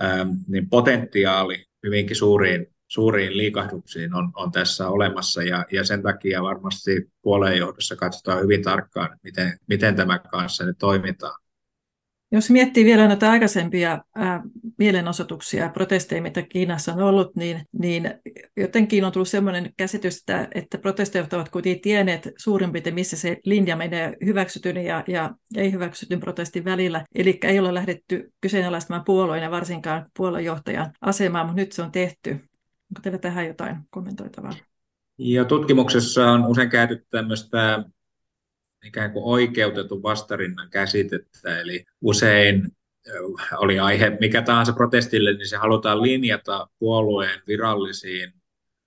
ää, 0.00 0.26
niin 0.48 0.70
potentiaali 0.70 1.64
hyvinkin 1.82 2.16
suuriin 2.16 2.66
suuriin 2.88 3.36
liikahduksiin 3.36 4.14
on, 4.14 4.30
on 4.36 4.52
tässä 4.52 4.88
olemassa 4.88 5.42
ja, 5.42 5.64
ja 5.72 5.84
sen 5.84 6.02
takia 6.02 6.42
varmasti 6.42 7.10
puolueenjohdossa 7.22 7.96
katsotaan 7.96 8.42
hyvin 8.42 8.62
tarkkaan, 8.62 9.18
miten, 9.22 9.58
miten 9.66 9.96
tämä 9.96 10.18
kanssa 10.18 10.64
nyt 10.64 10.78
toimitaan. 10.78 11.34
Jos 12.32 12.50
miettii 12.50 12.84
vielä 12.84 13.08
näitä 13.08 13.30
aikaisempia 13.30 13.98
ää, 14.14 14.42
mielenosoituksia 14.78 15.62
ja 15.62 15.68
protesteja, 15.68 16.22
mitä 16.22 16.42
Kiinassa 16.42 16.92
on 16.92 17.02
ollut, 17.02 17.36
niin, 17.36 17.62
niin 17.72 18.14
jotenkin 18.56 19.04
on 19.04 19.12
tullut 19.12 19.28
sellainen 19.28 19.72
käsitys, 19.76 20.18
että, 20.18 20.48
että 20.54 20.78
protesteijat 20.78 21.32
ovat 21.32 21.48
kuitenkin 21.48 21.82
tienneet 21.82 22.28
suurin 22.38 22.72
piirtein, 22.72 22.94
missä 22.94 23.16
se 23.16 23.36
linja 23.44 23.76
menee 23.76 24.16
hyväksytyn 24.24 24.76
ja, 24.76 25.04
ja 25.08 25.30
ei 25.56 25.72
hyväksytyn 25.72 26.20
protestin 26.20 26.64
välillä. 26.64 27.04
Eli 27.14 27.38
ei 27.42 27.58
ole 27.58 27.74
lähdetty 27.74 28.32
kyseenalaistamaan 28.40 29.04
puolueen 29.04 29.42
ja 29.42 29.50
varsinkaan 29.50 30.06
puoluejohtajan 30.16 30.92
asemaa, 31.00 31.44
mutta 31.44 31.60
nyt 31.60 31.72
se 31.72 31.82
on 31.82 31.92
tehty. 31.92 32.47
Onko 32.90 33.00
teillä 33.02 33.18
tähän 33.18 33.46
jotain 33.46 33.76
kommentoitavaa? 33.90 34.52
Ja 35.18 35.44
tutkimuksessa 35.44 36.30
on 36.30 36.46
usein 36.46 36.70
käytetty 36.70 37.06
tämmöistä 37.10 37.84
ikään 38.84 39.12
kuin 39.12 39.24
oikeutetun 39.24 40.02
vastarinnan 40.02 40.70
käsitettä, 40.70 41.60
eli 41.60 41.84
usein 42.00 42.68
oli 43.56 43.78
aihe 43.78 44.16
mikä 44.20 44.42
tahansa 44.42 44.72
protestille, 44.72 45.32
niin 45.32 45.48
se 45.48 45.56
halutaan 45.56 46.02
linjata 46.02 46.68
puolueen 46.78 47.42
virallisiin 47.46 48.32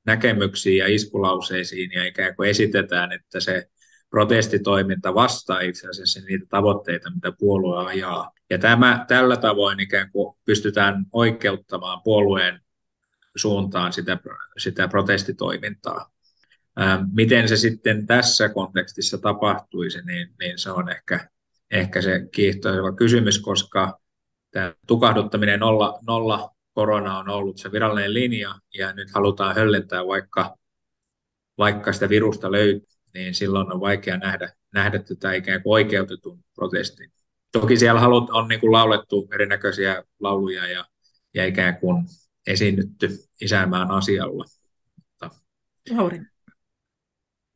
näkemyksiin 0.05 0.77
ja 0.77 0.87
iskulauseisiin 0.87 1.91
ja 1.91 2.05
ikään 2.05 2.35
kuin 2.35 2.49
esitetään, 2.49 3.11
että 3.11 3.39
se 3.39 3.69
protestitoiminta 4.09 5.13
vastaa 5.13 5.59
itse 5.59 5.89
asiassa 5.89 6.19
niitä 6.19 6.45
tavoitteita, 6.49 7.09
mitä 7.09 7.31
puolue 7.39 7.85
ajaa. 7.85 8.31
Ja 8.49 8.57
tämä, 8.57 9.05
tällä 9.07 9.37
tavoin 9.37 9.79
ikään 9.79 10.11
kuin 10.11 10.35
pystytään 10.45 11.05
oikeuttamaan 11.13 12.01
puolueen 12.03 12.59
suuntaan 13.35 13.93
sitä, 13.93 14.17
sitä 14.57 14.87
protestitoimintaa. 14.87 16.11
Miten 17.13 17.47
se 17.47 17.57
sitten 17.57 18.07
tässä 18.07 18.49
kontekstissa 18.49 19.17
tapahtuisi, 19.17 20.01
niin, 20.05 20.27
niin 20.39 20.57
se 20.57 20.71
on 20.71 20.89
ehkä, 20.89 21.29
ehkä 21.71 22.01
se 22.01 22.27
kiihtoisa 22.31 22.95
kysymys, 22.95 23.39
koska 23.39 23.99
tämä 24.51 24.73
tukahduttaminen 24.87 25.59
nolla, 25.59 25.99
nolla 26.07 26.49
korona 26.73 27.17
on 27.17 27.29
ollut 27.29 27.57
se 27.57 27.71
virallinen 27.71 28.13
linja, 28.13 28.55
ja 28.73 28.93
nyt 28.93 29.11
halutaan 29.11 29.55
höllentää, 29.55 30.07
vaikka, 30.07 30.55
vaikka 31.57 31.93
sitä 31.93 32.09
virusta 32.09 32.51
löytyy, 32.51 32.87
niin 33.13 33.35
silloin 33.35 33.73
on 33.73 33.79
vaikea 33.79 34.17
nähdä, 34.17 34.53
nähdä 34.73 34.99
tätä 34.99 35.33
ikään 35.33 35.63
kuin 35.63 35.73
oikeutetun 35.73 36.39
protestin. 36.55 37.11
Toki 37.51 37.77
siellä 37.77 37.99
halut, 37.99 38.29
on 38.29 38.47
niin 38.47 38.59
kuin 38.59 38.71
laulettu 38.71 39.27
erinäköisiä 39.33 40.03
lauluja 40.19 40.67
ja, 40.67 40.85
ja 41.33 41.45
ikään 41.45 41.77
kuin 41.77 42.05
esiinnytty 42.47 43.09
isänmaan 43.41 43.91
asialla. 43.91 44.45
Lauri. 45.89 46.21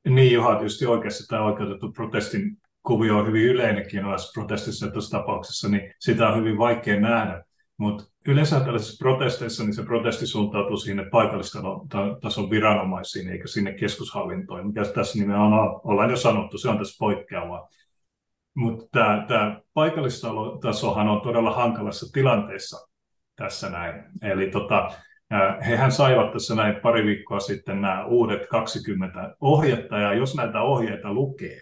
Niin, 0.09 0.33
Juha, 0.33 0.55
tietysti 0.55 0.85
oikeasti 0.85 1.23
tämä 1.27 1.45
oikeutettu 1.45 1.91
protestin 1.91 2.57
kuvio 2.83 3.17
on 3.17 3.27
hyvin 3.27 3.45
yleinenkin 3.45 4.03
noissa 4.03 4.31
protestissa 4.33 4.85
ja 4.85 4.91
tuossa 4.91 5.17
tapauksessa, 5.17 5.69
niin 5.69 5.93
sitä 5.99 6.29
on 6.29 6.39
hyvin 6.39 6.57
vaikea 6.57 6.99
nähdä. 6.99 7.43
Mutta 7.77 8.03
yleensä 8.27 8.59
tällaisissa 8.59 9.03
protesteissa 9.03 9.63
niin 9.63 9.73
se 9.73 9.83
protesti 9.83 10.27
suuntautuu 10.27 10.77
sinne 10.77 11.05
paikallistason 11.11 12.49
viranomaisiin 12.49 13.29
eikä 13.29 13.47
sinne 13.47 13.73
keskushallintoon, 13.73 14.67
mikä 14.67 14.83
tässä 14.85 15.19
nimenomaan 15.19 15.79
ollaan 15.83 16.09
jo 16.09 16.17
sanottu, 16.17 16.57
se 16.57 16.69
on 16.69 16.77
tässä 16.77 16.95
poikkeavaa. 16.99 17.69
Mutta 18.53 18.99
tämä 19.27 19.61
paikallistasohan 19.73 21.07
on 21.07 21.21
todella 21.21 21.53
hankalassa 21.53 22.13
tilanteessa 22.13 22.87
tässä 23.35 23.69
näin. 23.69 24.03
Eli 24.21 24.49
tota, 24.49 24.91
hehän 25.67 25.91
saivat 25.91 26.31
tässä 26.31 26.55
näin 26.55 26.75
pari 26.75 27.05
viikkoa 27.05 27.39
sitten 27.39 27.81
nämä 27.81 28.05
uudet 28.05 28.47
20 28.47 29.35
ohjetta, 29.41 29.97
ja 29.97 30.13
jos 30.13 30.35
näitä 30.35 30.61
ohjeita 30.61 31.13
lukee, 31.13 31.61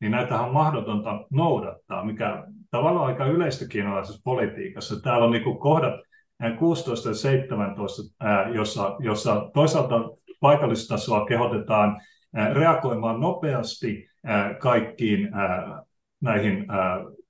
niin 0.00 0.12
näitä 0.12 0.40
on 0.40 0.52
mahdotonta 0.52 1.26
noudattaa, 1.30 2.04
mikä 2.04 2.44
tavallaan 2.70 3.06
aika 3.06 3.26
yleistä 3.26 3.68
kiinalaisessa 3.68 4.20
politiikassa. 4.24 5.00
Täällä 5.02 5.24
on 5.24 5.30
niin 5.30 5.58
kohdat 5.58 5.94
16 6.58 7.08
ja 7.08 7.14
17, 7.14 8.02
jossa, 8.54 8.96
jossa 8.98 9.50
toisaalta 9.54 10.10
paikallistasoa 10.40 11.26
kehotetaan 11.26 12.00
reagoimaan 12.52 13.20
nopeasti 13.20 14.08
kaikkiin 14.58 15.28
näihin 16.20 16.66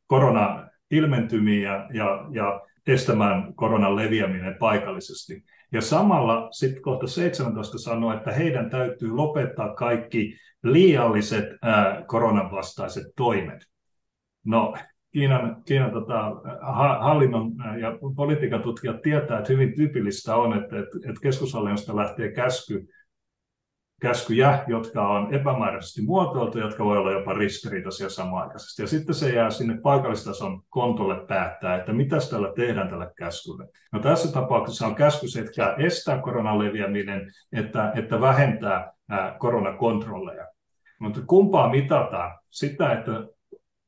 koronailmentymiin 0.06 1.62
ja, 1.62 1.88
ja, 1.92 2.26
ja 2.30 2.60
estämään 2.86 3.54
koronan 3.54 3.96
leviäminen 3.96 4.56
paikallisesti. 4.60 5.44
Ja 5.72 5.80
samalla 5.80 6.48
sitten 6.52 6.82
kohta 6.82 7.06
17 7.06 7.78
sanoo, 7.78 8.12
että 8.12 8.32
heidän 8.32 8.70
täytyy 8.70 9.10
lopettaa 9.10 9.74
kaikki 9.74 10.36
liialliset 10.62 11.44
ää, 11.62 12.04
koronan 12.06 12.50
vastaiset 12.50 13.04
toimet. 13.16 13.58
No, 14.44 14.74
Kiinan, 15.12 15.62
Kiinan 15.66 15.90
tota, 15.90 16.32
hallinnon 17.00 17.52
ja 17.80 17.98
politiikan 18.16 18.62
tutkijat 18.62 19.02
tietää, 19.02 19.38
että 19.38 19.52
hyvin 19.52 19.74
tyypillistä 19.74 20.36
on, 20.36 20.52
että, 20.52 20.78
että, 20.78 20.98
että 21.08 21.20
keskushallinnosta 21.22 21.96
lähtee 21.96 22.32
käsky 22.32 22.88
käskyjä, 24.00 24.64
jotka 24.66 25.08
on 25.08 25.34
epämääräisesti 25.34 26.02
muotoiltu, 26.02 26.58
jotka 26.58 26.84
voi 26.84 26.98
olla 26.98 27.12
jopa 27.12 27.32
ristiriitaisia 27.32 28.10
samaaikaisesti. 28.10 28.82
Ja 28.82 28.88
sitten 28.88 29.14
se 29.14 29.34
jää 29.34 29.50
sinne 29.50 29.78
paikallistason 29.82 30.62
kontolle 30.68 31.26
päättää, 31.26 31.76
että 31.76 31.92
mitä 31.92 32.16
tällä 32.30 32.52
tehdään 32.56 32.88
tällä 32.88 33.10
käskylle. 33.16 33.68
No 33.92 34.00
tässä 34.00 34.32
tapauksessa 34.32 34.86
on 34.86 34.94
käsky 34.94 35.28
sekä 35.28 35.74
estää 35.78 36.18
koronan 36.18 36.58
leviäminen, 36.58 37.30
että, 37.52 37.92
että 37.94 38.20
vähentää 38.20 38.92
ää, 39.10 39.36
koronakontrolleja. 39.38 40.46
Mutta 41.00 41.20
kumpaa 41.26 41.70
mitataan? 41.70 42.38
Sitä, 42.50 42.92
että 42.92 43.12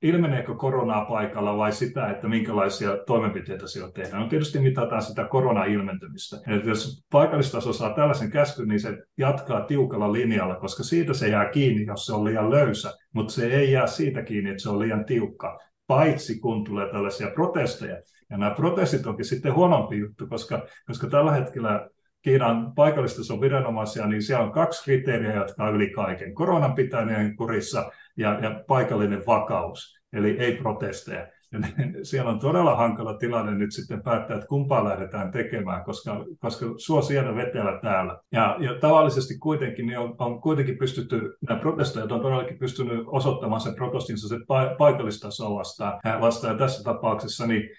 ilmeneekö 0.03 0.55
koronaa 0.55 1.05
paikalla 1.05 1.57
vai 1.57 1.73
sitä, 1.73 2.11
että 2.11 2.29
minkälaisia 2.29 2.97
toimenpiteitä 3.07 3.67
siellä 3.67 3.93
tehdään. 3.93 4.23
No 4.23 4.29
tietysti 4.29 4.61
mitataan 4.61 5.03
sitä 5.03 5.25
koronailmentymistä. 5.25 6.37
Eli 6.47 6.69
jos 6.69 7.05
paikallistaso 7.13 7.73
saa 7.73 7.95
tällaisen 7.95 8.31
käskyn, 8.31 8.69
niin 8.69 8.81
se 8.81 8.99
jatkaa 9.19 9.61
tiukalla 9.61 10.13
linjalla, 10.13 10.55
koska 10.55 10.83
siitä 10.83 11.15
se 11.15 11.29
jää 11.29 11.51
kiinni, 11.51 11.87
jos 11.87 12.07
se 12.07 12.13
on 12.13 12.25
liian 12.25 12.51
löysä, 12.51 12.95
mutta 13.13 13.33
se 13.33 13.47
ei 13.47 13.73
jää 13.73 13.87
siitä 13.87 14.23
kiinni, 14.23 14.51
että 14.51 14.63
se 14.63 14.71
on 14.71 14.79
liian 14.79 15.05
tiukka 15.05 15.59
paitsi 15.89 16.41
kun 16.41 16.65
tulee 16.65 16.91
tällaisia 16.93 17.31
protesteja. 17.31 18.03
Ja 18.31 18.37
nämä 18.39 18.55
protestit 18.55 19.07
onkin 19.07 19.25
sitten 19.25 19.55
huonompi 19.55 19.99
juttu, 19.99 20.27
koska, 20.27 20.67
koska 20.87 21.07
tällä 21.07 21.33
hetkellä 21.33 21.89
Kiinan 22.23 22.73
paikallistason 22.75 23.41
viranomaisia, 23.41 24.07
niin 24.07 24.23
siellä 24.23 24.45
on 24.45 24.53
kaksi 24.53 24.85
kriteeriä, 24.85 25.35
jotka 25.35 25.65
on 25.65 25.75
yli 25.75 25.91
kaiken. 25.91 26.35
Koronan 26.35 26.75
pitäminen 26.75 27.37
kurissa 27.37 27.91
ja, 28.17 28.39
ja 28.43 28.65
paikallinen 28.67 29.27
vakaus, 29.27 29.99
eli 30.13 30.31
ei 30.39 30.57
protesteja. 30.57 31.27
Ja 31.53 31.59
siellä 32.03 32.31
on 32.31 32.39
todella 32.39 32.77
hankala 32.77 33.15
tilanne 33.15 33.53
nyt 33.53 33.73
sitten 33.73 34.03
päättää, 34.03 34.37
että 34.37 34.49
kumpaa 34.49 34.85
lähdetään 34.85 35.33
tekemään, 35.33 35.85
koska, 35.85 36.25
koska 36.39 36.67
suo 36.77 37.03
siellä 37.03 37.35
vetellä 37.35 37.79
täällä. 37.83 38.19
Ja, 38.33 38.57
ja 38.61 38.75
tavallisesti 38.81 39.39
kuitenkin 39.39 39.87
niin 39.87 39.99
on, 39.99 40.15
on 40.19 40.41
kuitenkin 40.41 40.79
pystytty, 40.79 41.37
nämä 41.49 41.61
protestajat 41.61 42.13
on 42.13 42.21
todellakin 42.21 42.59
pystynyt 42.59 43.03
osoittamaan 43.07 43.61
sen 43.61 43.75
protestinsa 43.75 44.29
se 44.29 44.37
paikallistasoa 44.79 45.59
vastaan, 45.59 46.01
vastaan. 46.21 46.53
Ja 46.53 46.59
tässä 46.59 46.85
tapauksessa 46.85 47.47
niin 47.47 47.71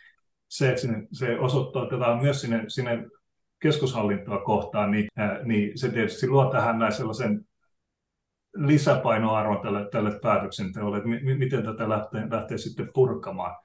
se, 0.48 0.70
että 0.70 0.82
sinne, 0.82 1.08
se 1.12 1.40
osoittaa 1.40 1.90
tätä 1.90 2.18
myös 2.22 2.42
sinne, 2.42 2.64
sinne 2.68 3.06
keskushallintoa 3.60 4.38
kohtaan, 4.38 4.92
niin, 4.92 5.08
niin 5.44 5.78
se 5.78 5.90
tietysti 5.90 6.28
luo 6.28 6.52
tähän 6.52 6.80
näin 6.80 6.92
sellaisen 6.92 7.46
lisäpainoarvon 8.56 9.62
tälle, 9.62 9.90
tälle 9.92 10.20
päätöksenteolle, 10.22 10.98
että 10.98 11.10
mi, 11.10 11.36
miten 11.38 11.64
tätä 11.64 11.90
lähtee, 11.90 12.28
lähtee 12.32 12.58
sitten 12.58 12.90
purkamaan. 12.94 13.56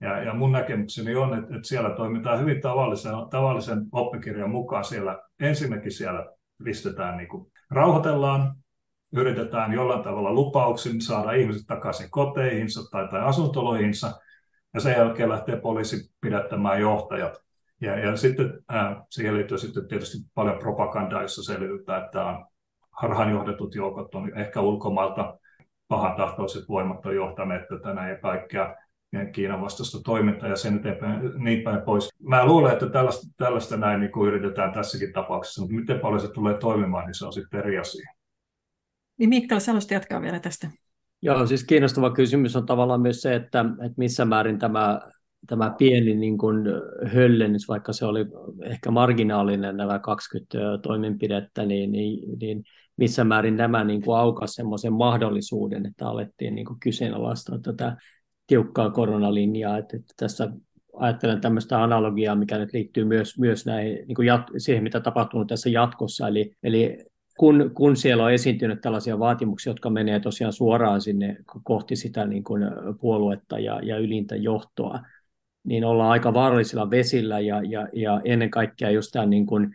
Ja, 0.00 0.22
ja 0.22 0.34
mun 0.34 0.52
näkemykseni 0.52 1.14
on, 1.14 1.38
että, 1.38 1.56
että 1.56 1.68
siellä 1.68 1.90
toimitaan 1.90 2.40
hyvin 2.40 2.60
tavallisen, 2.60 3.12
tavallisen 3.30 3.78
oppikirjan 3.92 4.50
mukaan. 4.50 4.84
Siellä, 4.84 5.22
ensinnäkin 5.40 5.92
siellä 5.92 6.26
pistetään, 6.64 7.16
niin 7.16 7.28
kuin, 7.28 7.52
rauhoitellaan, 7.70 8.54
yritetään 9.12 9.72
jollain 9.72 10.02
tavalla 10.02 10.32
lupauksin 10.32 11.00
saada 11.00 11.32
ihmiset 11.32 11.66
takaisin 11.66 12.10
koteihinsa 12.10 12.90
tai, 12.90 13.08
tai 13.08 13.20
asuntoloihinsa, 13.20 14.20
ja 14.74 14.80
sen 14.80 14.92
jälkeen 14.92 15.28
lähtee 15.28 15.56
poliisi 15.56 16.12
pidättämään 16.20 16.80
johtajat. 16.80 17.49
Ja, 17.80 17.98
ja 17.98 18.16
sitten 18.16 18.62
äh, 18.74 18.96
siihen 19.10 19.34
liittyy 19.34 19.58
sitten 19.58 19.88
tietysti 19.88 20.18
paljon 20.34 20.58
propagandaa, 20.58 21.22
jossa 21.22 21.42
selvitetään, 21.42 22.04
että 22.04 22.24
on 22.24 22.46
harhaanjohdetut 22.90 23.74
joukot 23.74 24.14
on 24.14 24.38
ehkä 24.38 24.60
ulkomailta 24.60 25.38
pahantahtoiset 25.88 26.68
voimat 26.68 27.06
on 27.06 27.14
johtaneet 27.14 27.68
tätä 27.68 27.94
näin 27.94 28.10
ja 28.10 28.18
kaikkea 28.18 28.76
Kiinan 29.32 29.60
vastaista 29.60 29.98
toimintaa 30.04 30.48
ja 30.48 30.56
sen 30.56 30.76
eteenpäin, 30.76 31.44
niin 31.44 31.62
päin 31.62 31.82
pois. 31.82 32.08
Mä 32.22 32.46
luulen, 32.46 32.72
että 32.72 32.88
tällaista, 32.88 33.26
tällaista 33.36 33.76
näin 33.76 34.00
niin 34.00 34.12
kuin 34.12 34.28
yritetään 34.28 34.72
tässäkin 34.72 35.12
tapauksessa, 35.12 35.60
mutta 35.60 35.76
miten 35.76 36.00
paljon 36.00 36.20
se 36.20 36.32
tulee 36.32 36.54
toimimaan, 36.54 37.06
niin 37.06 37.14
se 37.14 37.26
on 37.26 37.32
sitten 37.32 37.60
eri 37.60 37.78
asia. 37.78 38.12
Niin 39.18 39.28
Mikkala, 39.28 39.60
sä 39.60 39.72
jatkaa 39.90 40.22
vielä 40.22 40.40
tästä. 40.40 40.70
Joo, 41.22 41.46
siis 41.46 41.64
kiinnostava 41.64 42.10
kysymys 42.10 42.56
on 42.56 42.66
tavallaan 42.66 43.00
myös 43.00 43.22
se, 43.22 43.34
että, 43.34 43.60
että 43.60 43.94
missä 43.96 44.24
määrin 44.24 44.58
tämä 44.58 45.00
tämä 45.46 45.74
pieni 45.78 46.14
niin 46.14 46.38
kuin 46.38 46.64
höllennys, 47.06 47.68
vaikka 47.68 47.92
se 47.92 48.04
oli 48.04 48.26
ehkä 48.64 48.90
marginaalinen 48.90 49.76
nämä 49.76 49.98
20 49.98 50.58
toimenpidettä, 50.82 51.66
niin, 51.66 51.92
niin, 51.92 52.38
niin 52.40 52.64
missä 52.96 53.24
määrin 53.24 53.56
nämä 53.56 53.84
niin 53.84 54.02
kuin 54.02 54.18
aukasi 54.18 54.54
semmoisen 54.54 54.92
mahdollisuuden, 54.92 55.86
että 55.86 56.08
alettiin 56.08 56.54
niin 56.54 56.66
kuin 56.66 56.80
kyseenalaistaa 56.80 57.58
tätä 57.58 57.96
tiukkaa 58.46 58.90
koronalinjaa. 58.90 59.78
Että, 59.78 59.96
että 59.96 60.14
tässä 60.16 60.50
ajattelen 60.96 61.40
tämmöistä 61.40 61.82
analogiaa, 61.82 62.34
mikä 62.34 62.58
nyt 62.58 62.72
liittyy 62.72 63.04
myös, 63.04 63.38
myös 63.38 63.66
näihin, 63.66 63.98
niin 64.06 64.14
kuin 64.14 64.26
jat, 64.26 64.42
siihen, 64.56 64.82
mitä 64.82 65.00
tapahtunut 65.00 65.48
tässä 65.48 65.70
jatkossa. 65.70 66.28
Eli, 66.28 66.56
eli 66.62 66.98
kun, 67.38 67.70
kun 67.74 67.96
siellä 67.96 68.24
on 68.24 68.32
esiintynyt 68.32 68.80
tällaisia 68.80 69.18
vaatimuksia, 69.18 69.70
jotka 69.70 69.90
menee 69.90 70.20
tosiaan 70.20 70.52
suoraan 70.52 71.00
sinne 71.00 71.36
kohti 71.64 71.96
sitä 71.96 72.26
niin 72.26 72.44
kuin 72.44 72.62
puoluetta 73.00 73.58
ja, 73.58 73.80
ja 73.82 73.98
ylintä 73.98 74.36
johtoa, 74.36 75.00
niin 75.64 75.84
ollaan 75.84 76.10
aika 76.10 76.34
vaarallisilla 76.34 76.90
vesillä 76.90 77.40
ja, 77.40 77.62
ja, 77.62 77.88
ja 77.92 78.20
ennen 78.24 78.50
kaikkea 78.50 78.90
just 78.90 79.10
tämän 79.12 79.30
niin 79.30 79.46
kuin, 79.46 79.74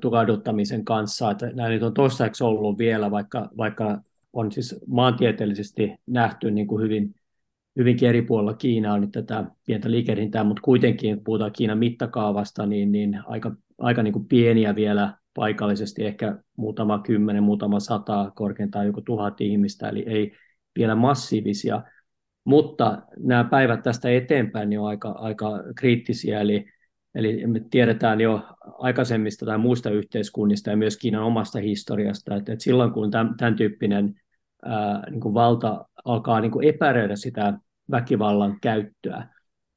tukahduttamisen 0.00 0.84
kanssa. 0.84 1.30
Että 1.30 1.50
nämä 1.54 1.68
nyt 1.68 1.82
on 1.82 1.94
toistaiseksi 1.94 2.44
ollut 2.44 2.78
vielä, 2.78 3.10
vaikka, 3.10 3.48
vaikka 3.56 4.00
on 4.32 4.52
siis 4.52 4.76
maantieteellisesti 4.86 5.94
nähty 6.06 6.50
niin 6.50 6.66
kuin 6.66 6.82
hyvin, 6.82 7.14
hyvinkin 7.78 8.08
eri 8.08 8.22
puolilla 8.22 8.54
Kiinaa 8.54 8.98
nyt 8.98 9.10
tätä 9.10 9.44
pientä 9.66 9.90
liikehdintää, 9.90 10.44
mutta 10.44 10.62
kuitenkin, 10.62 11.14
kun 11.14 11.24
puhutaan 11.24 11.52
Kiinan 11.52 11.78
mittakaavasta, 11.78 12.66
niin, 12.66 12.92
niin 12.92 13.20
aika, 13.26 13.56
aika 13.78 14.02
niin 14.02 14.12
kuin 14.12 14.28
pieniä 14.28 14.74
vielä 14.74 15.14
paikallisesti, 15.34 16.06
ehkä 16.06 16.38
muutama 16.56 16.98
kymmenen, 16.98 17.42
muutama 17.42 17.80
sata, 17.80 18.32
korkeintaan 18.34 18.86
joku 18.86 19.00
tuhat 19.00 19.40
ihmistä, 19.40 19.88
eli 19.88 20.04
ei 20.06 20.32
vielä 20.78 20.94
massiivisia. 20.94 21.82
Mutta 22.50 23.02
nämä 23.18 23.44
päivät 23.44 23.82
tästä 23.82 24.10
eteenpäin 24.10 24.68
niin 24.70 24.80
on 24.80 24.88
aika, 24.88 25.10
aika 25.10 25.50
kriittisiä, 25.76 26.40
eli 26.40 26.64
Eli 27.14 27.46
me 27.46 27.60
tiedetään 27.70 28.20
jo 28.20 28.42
aikaisemmista 28.78 29.46
tai 29.46 29.58
muista 29.58 29.90
yhteiskunnista 29.90 30.70
ja 30.70 30.76
myös 30.76 30.96
Kiinan 30.96 31.22
omasta 31.22 31.58
historiasta, 31.58 32.36
että, 32.36 32.52
että 32.52 32.64
silloin 32.64 32.92
kun 32.92 33.10
tämän, 33.10 33.36
tämän 33.36 33.56
tyyppinen 33.56 34.14
ää, 34.64 35.10
niin 35.10 35.20
kuin 35.20 35.34
valta 35.34 35.84
alkaa 36.04 36.40
niin 36.40 36.50
kuin 36.50 36.68
epäröidä 36.68 37.16
sitä 37.16 37.58
väkivallan 37.90 38.58
käyttöä 38.62 39.28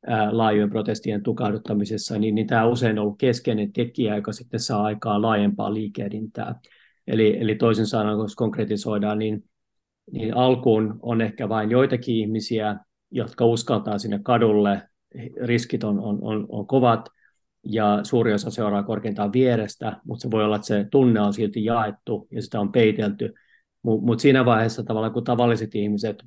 ää, 0.08 0.38
laajojen 0.38 0.70
protestien 0.70 1.24
tukahduttamisessa, 1.24 2.20
niin, 2.20 2.36
niin 2.36 2.48
tämä 2.48 2.66
usein 2.66 3.00
on 3.00 3.04
ollut 3.04 3.20
keskeinen 3.20 3.74
tekijä, 3.74 4.16
joka 4.16 4.32
sitten 4.32 4.60
saa 4.60 4.84
aikaan 4.84 5.22
laajempaa 5.22 5.74
liikehdintää. 5.74 6.56
Eli, 7.08 7.38
eli 7.42 7.56
toisin 7.56 7.88
sanoen, 7.88 8.18
kun 8.18 8.28
konkretisoidaan, 8.36 9.20
niin, 9.20 9.44
niin 10.12 10.38
alkuun 10.38 11.00
on 11.02 11.22
ehkä 11.22 11.50
vain 11.50 11.72
joitakin 11.72 12.16
ihmisiä, 12.16 12.76
jotka 13.12 13.46
uskaltaa 13.46 13.98
sinne 13.98 14.20
kadulle, 14.24 14.82
riskit 15.42 15.84
on, 15.84 16.00
on, 16.00 16.20
on, 16.22 16.46
on 16.50 16.68
kovat, 16.68 17.10
ja 17.66 18.00
suuri 18.04 18.34
osa 18.34 18.52
seuraa 18.52 18.84
korkeintaan 18.84 19.34
vierestä, 19.34 19.98
mutta 20.06 20.22
se 20.22 20.32
voi 20.32 20.44
olla, 20.44 20.56
että 20.56 20.68
se 20.68 20.88
tunne 20.92 21.22
on 21.22 21.34
silti 21.34 21.66
jaettu 21.66 22.28
ja 22.32 22.42
sitä 22.42 22.60
on 22.60 22.72
peitelty. 22.72 23.34
Mutta 23.84 24.06
mut 24.06 24.20
siinä 24.20 24.46
vaiheessa 24.46 24.84
tavallaan, 24.84 25.14
kun 25.14 25.24
tavalliset 25.24 25.76
ihmiset 25.76 26.24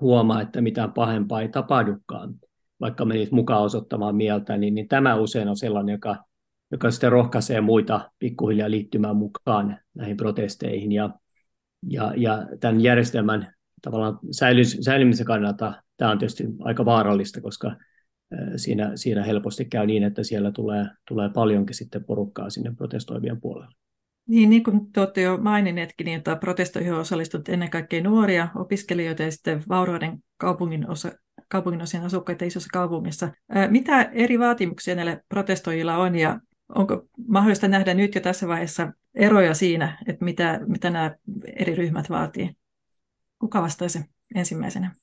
huomaa, 0.00 0.40
että 0.40 0.60
mitään 0.60 0.92
pahempaa 0.92 1.40
ei 1.40 1.48
tapahdukaan, 1.48 2.34
vaikka 2.80 3.04
menisi 3.04 3.34
mukaan 3.34 3.62
osoittamaan 3.62 4.16
mieltä, 4.16 4.56
niin, 4.56 4.74
niin 4.74 4.88
tämä 4.88 5.14
usein 5.14 5.48
on 5.48 5.56
sellainen, 5.56 5.92
joka, 5.92 6.16
joka 6.70 6.90
sitten 6.90 7.12
rohkaisee 7.12 7.60
muita 7.60 8.10
pikkuhiljaa 8.18 8.70
liittymään 8.70 9.16
mukaan 9.16 9.78
näihin 9.94 10.16
protesteihin. 10.16 10.92
Ja, 10.92 11.10
ja, 11.82 12.12
ja 12.16 12.46
tämän 12.60 12.80
järjestelmän 12.80 13.52
tavallaan 13.82 14.18
säilymisen 14.80 15.26
kannalta 15.26 15.82
tämä 15.96 16.10
on 16.10 16.18
tietysti 16.18 16.44
aika 16.58 16.84
vaarallista, 16.84 17.40
koska 17.40 17.76
siinä, 18.56 18.92
siinä 18.94 19.24
helposti 19.24 19.64
käy 19.64 19.86
niin, 19.86 20.02
että 20.02 20.22
siellä 20.22 20.52
tulee, 20.52 20.86
tulee 21.08 21.28
paljonkin 21.28 21.74
sitten 21.74 22.04
porukkaa 22.04 22.50
sinne 22.50 22.74
protestoivien 22.76 23.40
puolelle. 23.40 23.74
Niin, 24.28 24.50
niin 24.50 24.62
kuin 24.62 24.92
te 24.92 25.00
olette 25.00 25.22
jo 25.22 25.36
maininneetkin, 25.36 26.04
niin 26.04 26.18
että 26.18 26.36
protestoihin 26.36 26.92
on 26.92 27.00
osallistunut 27.00 27.48
ennen 27.48 27.70
kaikkea 27.70 28.02
nuoria 28.02 28.48
opiskelijoita 28.54 29.22
ja 29.22 29.30
sitten 29.30 29.62
vaurauden 29.68 30.18
kaupungin, 30.36 30.90
osa, 30.90 31.12
kaupungin 31.48 31.82
osien 31.82 32.02
asukkaita 32.02 32.44
isossa 32.44 32.68
kaupungissa. 32.72 33.32
Mitä 33.68 34.02
eri 34.02 34.38
vaatimuksia 34.38 34.94
näille 34.94 35.20
protestoijilla 35.28 35.96
on 35.96 36.16
ja 36.16 36.40
onko 36.74 37.06
mahdollista 37.28 37.68
nähdä 37.68 37.94
nyt 37.94 38.14
jo 38.14 38.20
tässä 38.20 38.48
vaiheessa 38.48 38.92
eroja 39.16 39.54
siinä, 39.54 39.98
että 40.06 40.24
mitä, 40.24 40.60
mitä 40.66 40.90
nämä 40.90 41.14
eri 41.56 41.74
ryhmät 41.74 42.10
vaatii? 42.10 42.56
Kuka 43.38 43.62
vastaisi 43.62 44.00
ensimmäisenä? 44.34 44.94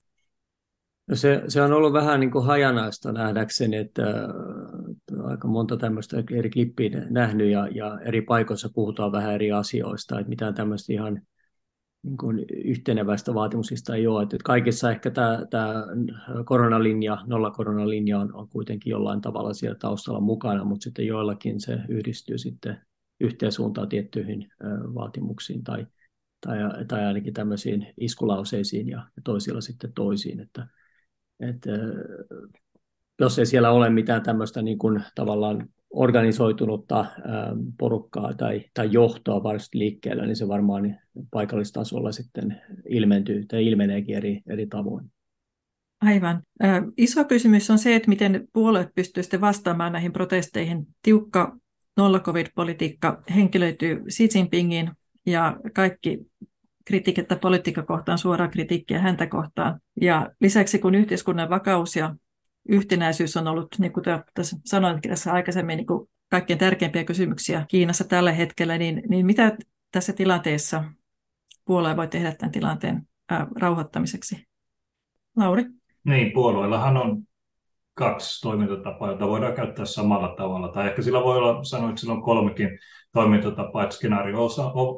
No 1.07 1.15
se, 1.15 1.43
se 1.47 1.61
on 1.61 1.73
ollut 1.73 1.93
vähän 1.93 2.19
niin 2.19 2.31
kuin 2.31 2.45
hajanaista 2.45 3.11
nähdäkseni, 3.11 3.77
että 3.77 4.03
äh, 4.03 5.25
aika 5.25 5.47
monta 5.47 5.77
tämmöistä 5.77 6.23
eri 6.31 6.49
klippiä 6.49 7.05
nähnyt 7.09 7.51
ja, 7.51 7.67
ja 7.67 7.99
eri 7.99 8.21
paikoissa 8.21 8.69
puhutaan 8.75 9.11
vähän 9.11 9.33
eri 9.33 9.51
asioista, 9.51 10.19
että 10.19 10.29
mitään 10.29 10.53
tämmöistä 10.53 10.93
ihan 10.93 11.21
niin 12.03 12.17
kuin 12.17 12.45
yhteneväistä 12.65 13.33
vaatimuksista 13.33 13.95
ei 13.95 14.07
ole. 14.07 14.23
Että 14.23 14.37
kaikissa 14.43 14.91
ehkä 14.91 15.11
tämä, 15.11 15.45
tämä 15.49 15.85
koronalinja, 16.45 17.17
nollakoronalinja 17.25 18.19
on, 18.19 18.35
on 18.35 18.49
kuitenkin 18.49 18.91
jollain 18.91 19.21
tavalla 19.21 19.53
siellä 19.53 19.77
taustalla 19.79 20.19
mukana, 20.19 20.63
mutta 20.63 20.83
sitten 20.83 21.07
joillakin 21.07 21.61
se 21.61 21.77
yhdistyy 21.89 22.37
sitten 22.37 22.81
yhteen 23.23 23.51
suuntaan 23.51 23.89
tiettyihin 23.89 24.49
vaatimuksiin 24.93 25.63
tai, 25.63 25.87
tai, 26.45 26.57
tai 26.87 27.05
ainakin 27.05 27.33
tämmöisiin 27.33 27.93
iskulauseisiin 27.97 28.89
ja 28.89 29.07
toisilla 29.23 29.61
sitten 29.61 29.93
toisiin. 29.93 30.39
Että, 30.39 30.67
että 31.39 31.71
jos 33.19 33.39
ei 33.39 33.45
siellä 33.45 33.71
ole 33.71 33.89
mitään 33.89 34.23
tämmöistä 34.23 34.61
niin 34.61 34.77
kuin 34.77 35.03
tavallaan 35.15 35.69
organisoitunutta 35.89 37.05
porukkaa 37.79 38.33
tai, 38.33 38.65
tai 38.73 38.89
johtoa 38.91 39.43
varsinaisesti 39.43 39.79
liikkeellä, 39.79 40.25
niin 40.25 40.35
se 40.35 40.47
varmaan 40.47 40.99
paikallistasolla 41.31 42.11
sitten 42.11 42.61
ilmentyy 42.89 43.45
tai 43.45 43.65
ilmeneekin 43.65 44.15
eri, 44.15 44.41
eri 44.47 44.67
tavoin. 44.67 45.11
Aivan. 46.01 46.41
Iso 46.97 47.25
kysymys 47.25 47.69
on 47.69 47.79
se, 47.79 47.95
että 47.95 48.09
miten 48.09 48.47
puolueet 48.53 48.89
pystyvät 48.95 49.41
vastaamaan 49.41 49.91
näihin 49.91 50.13
protesteihin. 50.13 50.87
Tiukka 51.01 51.57
nolla-covid-politiikka 51.97 53.23
henkilöityy 53.35 54.03
Xi 54.09 54.29
Jinpingin 54.35 54.91
ja 55.25 55.57
kaikki 55.73 56.19
kritiikettä 56.85 57.35
politiikka 57.35 57.83
kohtaan, 57.83 58.17
suoraa 58.17 58.47
kritiikkiä 58.47 58.99
häntä 58.99 59.27
kohtaan. 59.27 59.79
Ja 60.01 60.31
lisäksi 60.41 60.79
kun 60.79 60.95
yhteiskunnan 60.95 61.49
vakaus 61.49 61.95
ja 61.95 62.15
yhtenäisyys 62.69 63.37
on 63.37 63.47
ollut, 63.47 63.75
niin 63.79 63.93
kuin 63.93 64.03
tässä 64.33 64.57
sanoinkin 64.65 65.09
tässä 65.09 65.33
aikaisemmin, 65.33 65.77
niin 65.77 65.87
kuin 65.87 66.09
kaikkein 66.29 66.59
tärkeimpiä 66.59 67.03
kysymyksiä 67.03 67.65
Kiinassa 67.67 68.03
tällä 68.03 68.31
hetkellä, 68.31 68.77
niin, 68.77 69.03
niin 69.09 69.25
mitä 69.25 69.57
tässä 69.91 70.13
tilanteessa 70.13 70.83
puolue 71.65 71.97
voi 71.97 72.07
tehdä 72.07 72.35
tämän 72.35 72.51
tilanteen 72.51 73.07
ää, 73.29 73.47
rauhoittamiseksi? 73.55 74.47
Lauri? 75.37 75.65
Niin, 76.03 76.31
puolueellahan 76.31 76.97
on 76.97 77.23
kaksi 77.93 78.41
toimintatapaa, 78.41 79.07
joita 79.07 79.27
voidaan 79.27 79.53
käyttää 79.53 79.85
samalla 79.85 80.35
tavalla. 80.37 80.67
Tai 80.67 80.87
ehkä 80.87 81.01
sillä 81.01 81.23
voi 81.23 81.37
olla, 81.37 81.63
sanoin, 81.63 81.89
että 81.89 82.01
sillä 82.01 82.13
on 82.13 82.21
kolmekin 82.21 82.79
toimintatapaa, 83.13 83.83
että 83.83 83.95
skenaario 83.95 84.47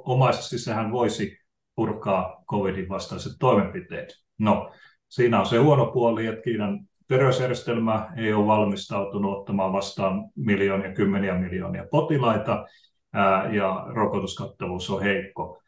omaisesti 0.05 0.57
sehän 0.57 0.91
voisi 0.91 1.37
purkaa 1.75 2.43
covidin 2.49 2.89
vastaiset 2.89 3.33
toimenpiteet. 3.39 4.13
No, 4.39 4.71
siinä 5.09 5.39
on 5.39 5.45
se 5.45 5.57
huono 5.57 5.85
puoli, 5.85 6.25
että 6.25 6.41
Kiinan 6.41 6.79
terveysjärjestelmä 7.07 8.09
ei 8.17 8.33
ole 8.33 8.47
valmistautunut 8.47 9.37
ottamaan 9.37 9.73
vastaan 9.73 10.23
miljoonia, 10.35 10.93
kymmeniä 10.93 11.39
miljoonia 11.39 11.85
potilaita, 11.91 12.65
ja 13.51 13.85
rokotuskattavuus 13.87 14.89
on 14.89 15.01
heikko. 15.01 15.61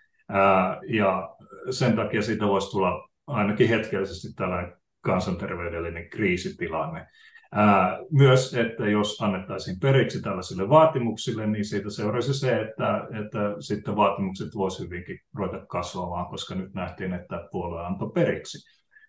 Ja 0.88 1.36
sen 1.70 1.96
takia 1.96 2.22
siitä 2.22 2.48
voisi 2.48 2.72
tulla 2.72 3.10
ainakin 3.28 3.70
hetkellisesti 3.70 4.36
tällainen 4.36 4.74
kansanterveydellinen 5.08 6.10
kriisitilanne. 6.10 7.08
Ää, 7.52 8.00
myös, 8.12 8.54
että 8.54 8.90
jos 8.90 9.22
annettaisiin 9.22 9.80
periksi 9.80 10.22
tällaisille 10.22 10.70
vaatimuksille, 10.70 11.48
niin 11.48 11.66
siitä 11.66 11.90
seuraisi 11.90 12.34
se, 12.34 12.62
että, 12.62 13.08
että 13.22 13.40
sitten 13.60 13.96
vaatimukset 13.96 14.56
voisivat 14.56 14.90
hyvinkin 14.90 15.20
ruveta 15.36 15.66
kasvamaan, 15.66 16.26
koska 16.26 16.56
nyt 16.56 16.74
nähtiin, 16.74 17.14
että 17.14 17.48
puolue 17.52 17.86
antoi 17.86 18.12
periksi. 18.12 18.58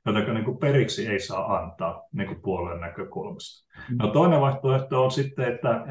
Joten 0.07 0.35
niin 0.35 0.45
kuin 0.45 0.59
periksi 0.59 1.07
ei 1.07 1.21
saa 1.21 1.57
antaa 1.57 2.03
niin 2.13 2.29
kuin 2.29 2.43
puolueen 2.43 2.81
näkökulmasta. 2.81 3.69
No 4.03 4.09
toinen 4.09 4.41
vaihtoehto 4.41 5.05
on 5.05 5.11
sitten, 5.11 5.55
että 5.55 5.87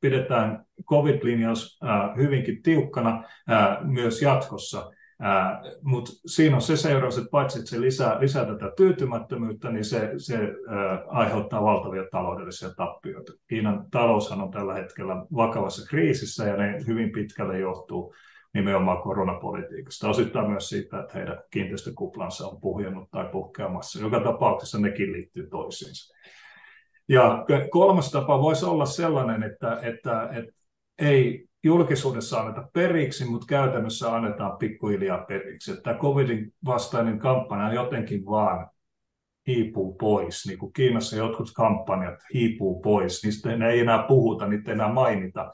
pidetään 0.00 0.64
COVID-linjaus 0.90 1.80
hyvinkin 2.16 2.62
tiukkana 2.62 3.24
myös 3.84 4.22
jatkossa– 4.22 4.90
mutta 5.82 6.10
siinä 6.26 6.56
on 6.56 6.62
se 6.62 6.76
seuraus, 6.76 7.18
että 7.18 7.30
paitsi 7.30 7.58
että 7.58 7.70
se 7.70 7.80
lisää, 7.80 8.20
lisää 8.20 8.44
tätä 8.44 8.72
tyytymättömyyttä, 8.76 9.70
niin 9.70 9.84
se, 9.84 10.10
se 10.16 10.36
ää, 10.36 11.04
aiheuttaa 11.08 11.62
valtavia 11.62 12.04
taloudellisia 12.10 12.74
tappioita. 12.76 13.32
Kiinan 13.48 13.86
taloushan 13.90 14.40
on 14.40 14.50
tällä 14.50 14.74
hetkellä 14.74 15.26
vakavassa 15.36 15.88
kriisissä 15.90 16.44
ja 16.44 16.56
ne 16.56 16.78
hyvin 16.86 17.12
pitkälle 17.12 17.58
johtuu 17.58 18.14
nimenomaan 18.54 19.02
koronapolitiikasta. 19.02 20.08
Osittain 20.08 20.50
myös 20.50 20.68
siitä, 20.68 21.00
että 21.00 21.18
heidän 21.18 21.42
kiinteistökuplansa 21.50 22.46
on 22.46 22.60
puhjennut 22.60 23.10
tai 23.10 23.28
puhkeamassa. 23.32 24.00
Joka 24.00 24.20
tapauksessa 24.20 24.78
nekin 24.78 25.12
liittyy 25.12 25.46
toisiinsa. 25.50 26.14
Ja 27.08 27.44
kolmas 27.70 28.10
tapa 28.10 28.42
voisi 28.42 28.64
olla 28.64 28.86
sellainen, 28.86 29.42
että, 29.42 29.78
että, 29.82 30.28
että 30.32 30.52
ei 30.98 31.46
julkisuudessa 31.62 32.40
anneta 32.40 32.68
periksi, 32.72 33.24
mutta 33.24 33.46
käytännössä 33.46 34.14
annetaan 34.14 34.58
pikkuhiljaa 34.58 35.18
periksi. 35.18 35.70
Että 35.70 35.82
tämä 35.82 35.98
covidin 35.98 36.54
vastainen 36.64 37.18
kampanja 37.18 37.74
jotenkin 37.74 38.26
vaan 38.26 38.70
hiipuu 39.46 39.94
pois. 39.94 40.46
Niin 40.46 40.58
kuin 40.58 40.72
Kiinassa 40.72 41.16
jotkut 41.16 41.52
kampanjat 41.56 42.18
hiipuu 42.34 42.80
pois, 42.80 43.24
niistä 43.24 43.68
ei 43.70 43.80
enää 43.80 44.04
puhuta, 44.08 44.46
niitä 44.46 44.70
ei 44.70 44.74
enää 44.74 44.92
mainita. 44.92 45.52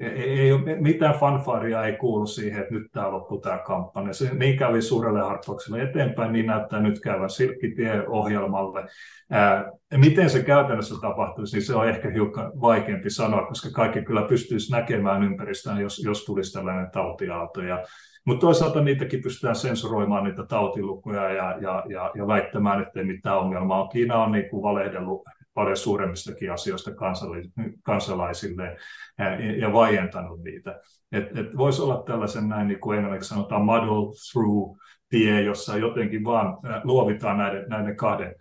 Ei, 0.00 0.40
ei 0.40 0.58
mitään 0.80 1.14
fanfaria 1.14 1.84
ei 1.84 1.96
kuulu 1.96 2.26
siihen, 2.26 2.60
että 2.60 2.74
nyt 2.74 2.92
tämä 2.92 3.10
loppuu 3.10 3.40
tämä 3.40 3.58
kampanja. 3.58 4.12
Se, 4.12 4.34
niin 4.34 4.58
kävi 4.58 4.82
suurelle 4.82 5.20
harppaukselle 5.20 5.82
eteenpäin, 5.82 6.32
niin 6.32 6.46
näyttää 6.46 6.80
nyt 6.80 7.00
käyvän 7.00 7.30
Silkkitie-ohjelmalle. 7.30 8.86
Ää, 9.30 9.72
miten 9.96 10.30
se 10.30 10.42
käytännössä 10.42 10.94
tapahtuisi, 11.00 11.56
niin 11.56 11.66
se 11.66 11.74
on 11.74 11.88
ehkä 11.88 12.10
hiukan 12.10 12.52
vaikeampi 12.60 13.10
sanoa, 13.10 13.46
koska 13.46 13.68
kaikki 13.72 14.02
kyllä 14.02 14.22
pystyisi 14.22 14.72
näkemään 14.72 15.22
ympäristöään, 15.22 15.80
jos, 15.80 16.04
jos 16.04 16.24
tulisi 16.24 16.52
tällainen 16.52 16.90
tautiaalto. 16.90 17.62
Ja, 17.62 17.84
mutta 18.24 18.40
toisaalta 18.40 18.80
niitäkin 18.80 19.22
pystytään 19.22 19.56
sensuroimaan 19.56 20.24
niitä 20.24 20.46
tautilukuja 20.46 21.32
ja, 21.32 21.56
ja, 21.60 21.84
ja, 21.88 22.10
ja 22.14 22.26
väittämään, 22.26 22.82
että 22.82 23.00
ei 23.00 23.06
mitään 23.06 23.38
ongelmaa. 23.38 23.88
Kiina 23.88 24.22
on 24.24 24.32
niin 24.32 24.50
kuin 24.50 24.62
valehdellut 24.62 25.22
paljon 25.58 25.76
suuremmistakin 25.76 26.52
asioista 26.52 26.90
kansalaisille 27.82 28.76
ja 29.60 29.72
vaientanut 29.72 30.42
niitä. 30.42 30.80
Et, 31.12 31.38
et 31.38 31.56
voisi 31.56 31.82
olla 31.82 32.02
tällaisen 32.06 32.48
näin, 32.48 32.68
niin 32.68 32.80
kuin 32.80 32.98
englanniksi 32.98 33.28
sanotaan, 33.28 33.64
muddle 33.64 34.12
through 34.32 34.78
tie, 35.08 35.42
jossa 35.42 35.76
jotenkin 35.76 36.24
vaan 36.24 36.56
luovitaan 36.84 37.38
näiden, 37.38 37.68
näiden 37.68 37.96
kahden, 37.96 38.34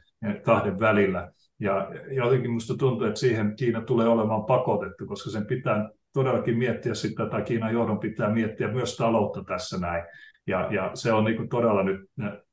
kahden 0.44 0.80
välillä. 0.80 1.32
Ja 1.60 1.92
jotenkin 2.12 2.52
minusta 2.52 2.78
tuntuu, 2.78 3.08
että 3.08 3.20
siihen 3.20 3.56
Kiina 3.56 3.82
tulee 3.82 4.08
olemaan 4.08 4.46
pakotettu, 4.46 5.06
koska 5.06 5.30
sen 5.30 5.46
pitää 5.46 5.90
todellakin 6.14 6.58
miettiä 6.58 6.94
sitä, 6.94 7.26
tai 7.26 7.42
Kiinan 7.42 7.74
johdon 7.74 8.00
pitää 8.00 8.30
miettiä 8.30 8.68
myös 8.68 8.98
taloutta 8.98 9.44
tässä 9.44 9.78
näin. 9.78 10.04
Ja, 10.48 10.68
ja 10.72 10.92
se 10.94 11.14
on 11.14 11.24
niin 11.24 11.38
kuin 11.38 11.50
todella 11.50 11.84
nyt 11.84 12.02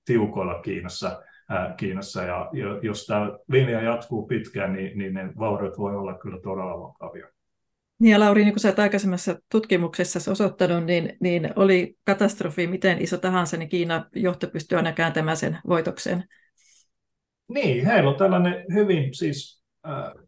tiukoilla 0.05 0.61
Kiinassa 0.61 1.23
Kiinassa. 1.77 2.23
Ja 2.23 2.51
jos 2.83 3.07
tämä 3.07 3.33
linja 3.49 3.83
jatkuu 3.83 4.27
pitkään, 4.27 4.73
niin, 4.73 4.99
niin 4.99 5.15
ne 5.15 5.33
vauriot 5.39 5.79
voi 5.79 5.97
olla 5.97 6.19
kyllä 6.19 6.41
todella 6.41 6.81
vakavia. 6.81 7.27
Niin 7.99 8.13
ja 8.13 8.21
Lauri, 8.21 8.45
niin 8.45 8.55
kuin 8.55 8.61
sä 8.61 8.69
olet 8.69 8.79
aikaisemmassa 8.79 9.41
tutkimuksessa 9.51 10.31
osoittanut, 10.31 10.85
niin, 10.85 11.17
niin 11.21 11.51
oli 11.57 11.97
katastrofi 12.05 12.67
miten 12.67 13.03
iso 13.03 13.19
tahansa, 13.19 13.57
niin 13.57 13.69
Kiina 13.69 14.05
johto 14.15 14.47
pystyy 14.47 14.79
aina 14.79 14.93
kääntämään 14.93 15.37
sen 15.37 15.59
voitokseen. 15.69 16.25
Niin, 17.49 17.87
heillä 17.87 18.11
on 18.11 18.17
tällainen 18.17 18.65
hyvin 18.75 19.15
siis 19.15 19.64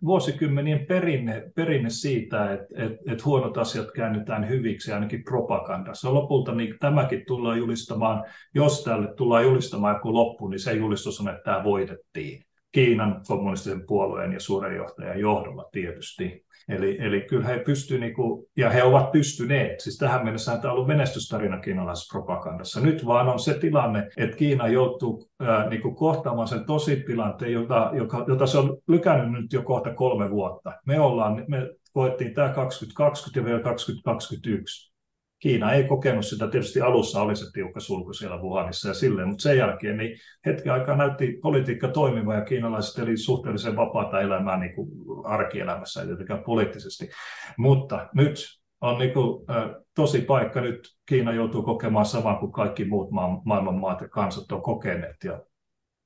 vuosikymmenien 0.05 0.87
perinne, 0.87 1.51
perinne 1.55 1.90
siitä, 1.90 2.53
että, 2.53 2.66
että, 2.77 3.12
että 3.12 3.25
huonot 3.25 3.59
asiat 3.59 3.90
käännetään 3.90 4.49
hyviksi 4.49 4.92
ainakin 4.92 5.25
propagandassa. 5.25 6.14
Lopulta 6.14 6.55
niin 6.55 6.75
tämäkin 6.81 7.25
tullaan 7.27 7.59
julistamaan, 7.59 8.25
jos 8.55 8.85
tälle 8.85 9.14
tullaan 9.16 9.45
julistamaan 9.45 9.95
joku 9.97 10.14
loppu, 10.14 10.49
niin 10.49 10.61
se 10.61 10.73
julistus 10.73 11.21
on, 11.21 11.29
että 11.29 11.42
tämä 11.45 11.64
voitettiin. 11.64 12.46
Kiinan 12.77 13.21
kommunistisen 13.27 13.87
puolueen 13.87 14.33
ja 14.33 14.41
suurenjohtajan 14.41 15.21
johdolla 15.21 15.69
tietysti. 15.73 16.45
Eli, 16.69 16.97
eli 17.01 17.21
kyllä 17.21 17.47
he 17.47 17.59
pystyvät, 17.59 18.01
niin 18.01 18.15
ja 18.57 18.71
he 18.71 18.83
ovat 18.83 19.12
pystyneet, 19.12 19.81
siis 19.81 19.99
tähän 19.99 20.25
mennessä 20.25 20.57
tämä 20.57 20.73
on 20.73 20.75
ollut 20.75 20.89
menestystarina 20.89 21.59
kiinalaisessa 21.59 22.19
propagandassa. 22.19 22.81
Nyt 22.81 23.07
vaan 23.07 23.29
on 23.29 23.39
se 23.39 23.55
tilanne, 23.55 24.09
että 24.17 24.37
Kiina 24.37 24.69
joutuu 24.69 25.29
ää, 25.41 25.71
kuin 25.83 25.95
kohtaamaan 25.95 26.49
sen 26.49 26.65
tositilanteen, 26.65 27.53
jota, 27.53 27.91
joka, 27.95 28.25
jota 28.29 28.47
se 28.47 28.59
on 28.59 28.77
lykännyt 28.89 29.43
nyt 29.43 29.53
jo 29.53 29.62
kohta 29.62 29.95
kolme 29.95 30.31
vuotta. 30.31 30.73
Me, 30.87 31.01
ollaan, 31.01 31.45
me 31.49 31.71
koettiin 31.93 32.35
tämä 32.35 32.49
2020 32.49 33.41
ja 33.41 33.45
vielä 33.45 33.62
2021. 33.62 34.96
Kiina 35.38 35.72
ei 35.72 35.85
kokenut 35.85 36.27
sitä, 36.27 36.49
tietysti 36.49 36.81
alussa 36.81 37.22
oli 37.22 37.37
se 37.37 37.53
tiukka 37.53 37.81
sulku 37.81 38.12
siellä 38.12 38.37
Wuhanissa 38.37 38.88
ja 38.88 38.94
silleen, 38.94 39.29
mutta 39.29 39.42
sen 39.42 39.59
jälkeen 39.59 39.96
niin 39.96 40.18
hetken 40.46 40.72
aikaa 40.72 40.96
näytti 40.96 41.38
politiikka 41.42 41.88
toimiva 41.88 42.35
ja 42.35 42.44
kiinalaiset 42.44 42.99
eli 42.99 43.16
suhteellisen 43.16 43.77
vapaata 43.77 44.20
elämää 44.20 44.59
niin 44.59 44.75
kuin 44.75 44.88
arkielämässä, 45.25 46.01
ei 46.01 46.07
tietenkään 46.07 46.44
poliittisesti. 46.44 47.11
Mutta 47.59 48.09
nyt 48.14 48.35
on 48.81 48.99
niin 48.99 49.12
kuin, 49.12 49.51
äh, 49.51 49.70
tosi 49.94 50.20
paikka, 50.20 50.61
nyt 50.61 50.88
Kiina 51.07 51.33
joutuu 51.33 51.62
kokemaan 51.62 52.07
saman 52.07 52.38
kuin 52.38 52.53
kaikki 52.53 52.85
muut 52.85 53.11
ma- 53.11 53.42
maailman 53.44 53.75
maat 53.75 54.01
ja 54.01 54.09
kansat 54.09 54.53
on 54.53 54.62
kokeneet 54.62 55.16
ja 55.25 55.42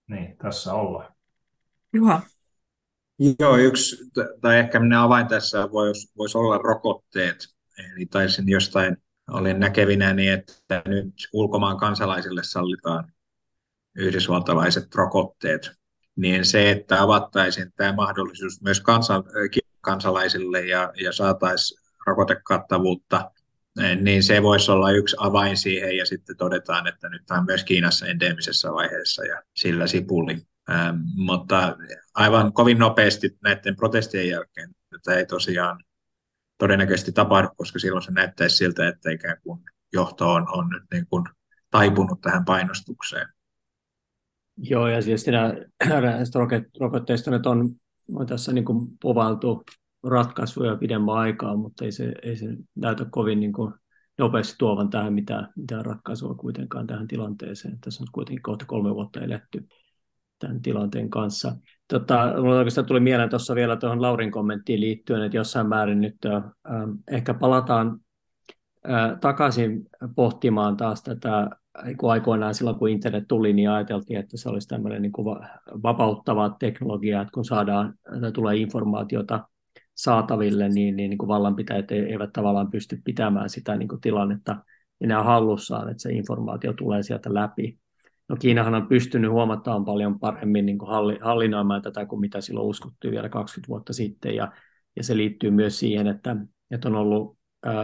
niin, 0.08 0.36
tässä 0.36 0.74
ollaan. 0.74 1.14
Juha. 1.92 2.20
Joo, 3.38 3.56
yksi, 3.56 3.96
tai 4.40 4.58
ehkä 4.58 4.80
minä 4.80 5.02
avain 5.02 5.26
tässä 5.26 5.70
voisi 5.72 6.12
vois 6.16 6.36
olla 6.36 6.58
rokotteet. 6.58 7.36
Eli 7.78 8.06
taisin 8.06 8.48
jostain 8.48 8.96
olin 9.30 9.60
näkevinäni, 9.60 10.28
että 10.28 10.82
nyt 10.86 11.14
ulkomaan 11.32 11.76
kansalaisille 11.76 12.42
sallitaan 12.44 13.12
yhdysvaltalaiset 13.96 14.94
rokotteet, 14.94 15.70
niin 16.16 16.44
se, 16.44 16.70
että 16.70 17.02
avattaisiin 17.02 17.72
tämä 17.76 17.92
mahdollisuus 17.92 18.62
myös 18.62 18.82
kansalaisille 19.80 20.60
ja, 20.60 20.92
ja 21.02 21.12
saataisiin 21.12 21.80
rokotekattavuutta, 22.06 23.30
niin 24.00 24.22
se 24.22 24.42
voisi 24.42 24.70
olla 24.70 24.90
yksi 24.90 25.16
avain 25.18 25.56
siihen 25.56 25.96
ja 25.96 26.06
sitten 26.06 26.36
todetaan, 26.36 26.86
että 26.86 27.08
nyt 27.08 27.22
tämä 27.26 27.40
on 27.40 27.46
myös 27.46 27.64
Kiinassa 27.64 28.06
endemisessä 28.06 28.72
vaiheessa 28.72 29.24
ja 29.24 29.42
sillä 29.56 29.86
sipuli. 29.86 30.42
Ähm, 30.70 30.96
mutta 31.14 31.76
aivan 32.14 32.52
kovin 32.52 32.78
nopeasti 32.78 33.38
näiden 33.42 33.76
protestien 33.76 34.28
jälkeen 34.28 34.70
tätä 34.90 35.18
ei 35.18 35.26
tosiaan 35.26 35.84
todennäköisesti 36.60 37.12
tapahdu, 37.12 37.48
koska 37.56 37.78
silloin 37.78 38.02
se 38.02 38.12
näyttäisi 38.12 38.56
siltä, 38.56 38.88
että 38.88 39.10
ikään 39.10 39.36
kuin 39.42 39.60
johto 39.92 40.32
on, 40.32 40.46
on 40.52 40.68
nyt 40.68 40.82
niin 40.92 41.06
kuin 41.06 41.24
taipunut 41.70 42.20
tähän 42.20 42.44
painostukseen. 42.44 43.28
Joo, 44.56 44.88
ja 44.88 45.02
siis 45.02 45.26
näistä 46.02 46.38
rokotteista 46.80 47.30
nyt 47.30 47.46
on, 47.46 47.70
on 48.14 48.26
tässä 48.26 48.52
niin 48.52 48.64
kuin 48.64 48.88
povailtu 49.02 49.64
ratkaisuja 50.02 50.76
pidemmän 50.76 51.14
aikaa, 51.14 51.56
mutta 51.56 51.84
ei 51.84 51.92
se, 51.92 52.12
ei 52.22 52.36
se 52.36 52.46
näytä 52.74 53.04
kovin 53.10 53.40
niin 53.40 53.52
kuin 53.52 53.74
nopeasti 54.18 54.54
tuovan 54.58 54.90
tähän 54.90 55.12
mitään, 55.12 55.48
mitään 55.56 55.84
ratkaisua 55.84 56.34
kuitenkaan 56.34 56.86
tähän 56.86 57.08
tilanteeseen. 57.08 57.80
Tässä 57.80 58.02
on 58.04 58.08
kuitenkin 58.12 58.42
kohta 58.42 58.64
kolme 58.66 58.94
vuotta 58.94 59.20
eletty 59.20 59.68
tämän 60.38 60.62
tilanteen 60.62 61.10
kanssa. 61.10 61.56
Tota, 61.90 62.22
oikeastaan 62.34 62.86
tuli 62.86 63.00
mieleen 63.00 63.30
tuossa 63.30 63.54
vielä 63.54 63.76
tuohon 63.76 64.02
Laurin 64.02 64.30
kommenttiin 64.30 64.80
liittyen, 64.80 65.22
että 65.22 65.36
jossain 65.36 65.68
määrin 65.68 66.00
nyt 66.00 66.16
äh, 66.26 66.42
ehkä 67.10 67.34
palataan 67.34 68.00
äh, 68.90 69.18
takaisin 69.20 69.86
pohtimaan 70.16 70.76
taas 70.76 71.02
tätä, 71.02 71.50
kun 71.96 72.12
aikoinaan 72.12 72.54
silloin 72.54 72.76
kun 72.76 72.88
internet 72.88 73.24
tuli, 73.28 73.52
niin 73.52 73.70
ajateltiin, 73.70 74.18
että 74.18 74.36
se 74.36 74.48
olisi 74.48 74.68
tämmöinen 74.68 75.02
niin 75.02 75.12
vapauttava 75.82 76.56
teknologia, 76.58 77.20
että 77.20 77.32
kun 77.34 77.44
saadaan, 77.44 77.94
että 78.16 78.32
tulee 78.32 78.56
informaatiota 78.56 79.48
saataville, 79.94 80.68
niin, 80.68 80.96
niin, 80.96 81.10
niin 81.10 81.28
vallanpitäjät 81.28 81.90
eivät 81.90 82.32
tavallaan 82.32 82.70
pysty 82.70 83.00
pitämään 83.04 83.50
sitä 83.50 83.76
niin 83.76 83.88
kuin 83.88 84.00
tilannetta 84.00 84.56
enää 85.00 85.22
hallussaan, 85.22 85.90
että 85.90 86.02
se 86.02 86.12
informaatio 86.12 86.72
tulee 86.72 87.02
sieltä 87.02 87.34
läpi. 87.34 87.78
No 88.30 88.36
Kiinahan 88.36 88.74
on 88.74 88.86
pystynyt 88.86 89.30
huomattamaan 89.30 89.84
paljon 89.84 90.18
paremmin 90.18 90.66
niin 90.66 90.78
kuin 90.78 90.90
hallinnoimaan 91.20 91.82
tätä 91.82 92.06
kuin 92.06 92.20
mitä 92.20 92.40
silloin 92.40 92.66
uskottiin 92.66 93.12
vielä 93.12 93.28
20 93.28 93.68
vuotta 93.68 93.92
sitten, 93.92 94.36
ja, 94.36 94.52
ja 94.96 95.04
se 95.04 95.16
liittyy 95.16 95.50
myös 95.50 95.78
siihen, 95.78 96.06
että, 96.06 96.36
että 96.70 96.88
on 96.88 96.94
ollut 96.94 97.38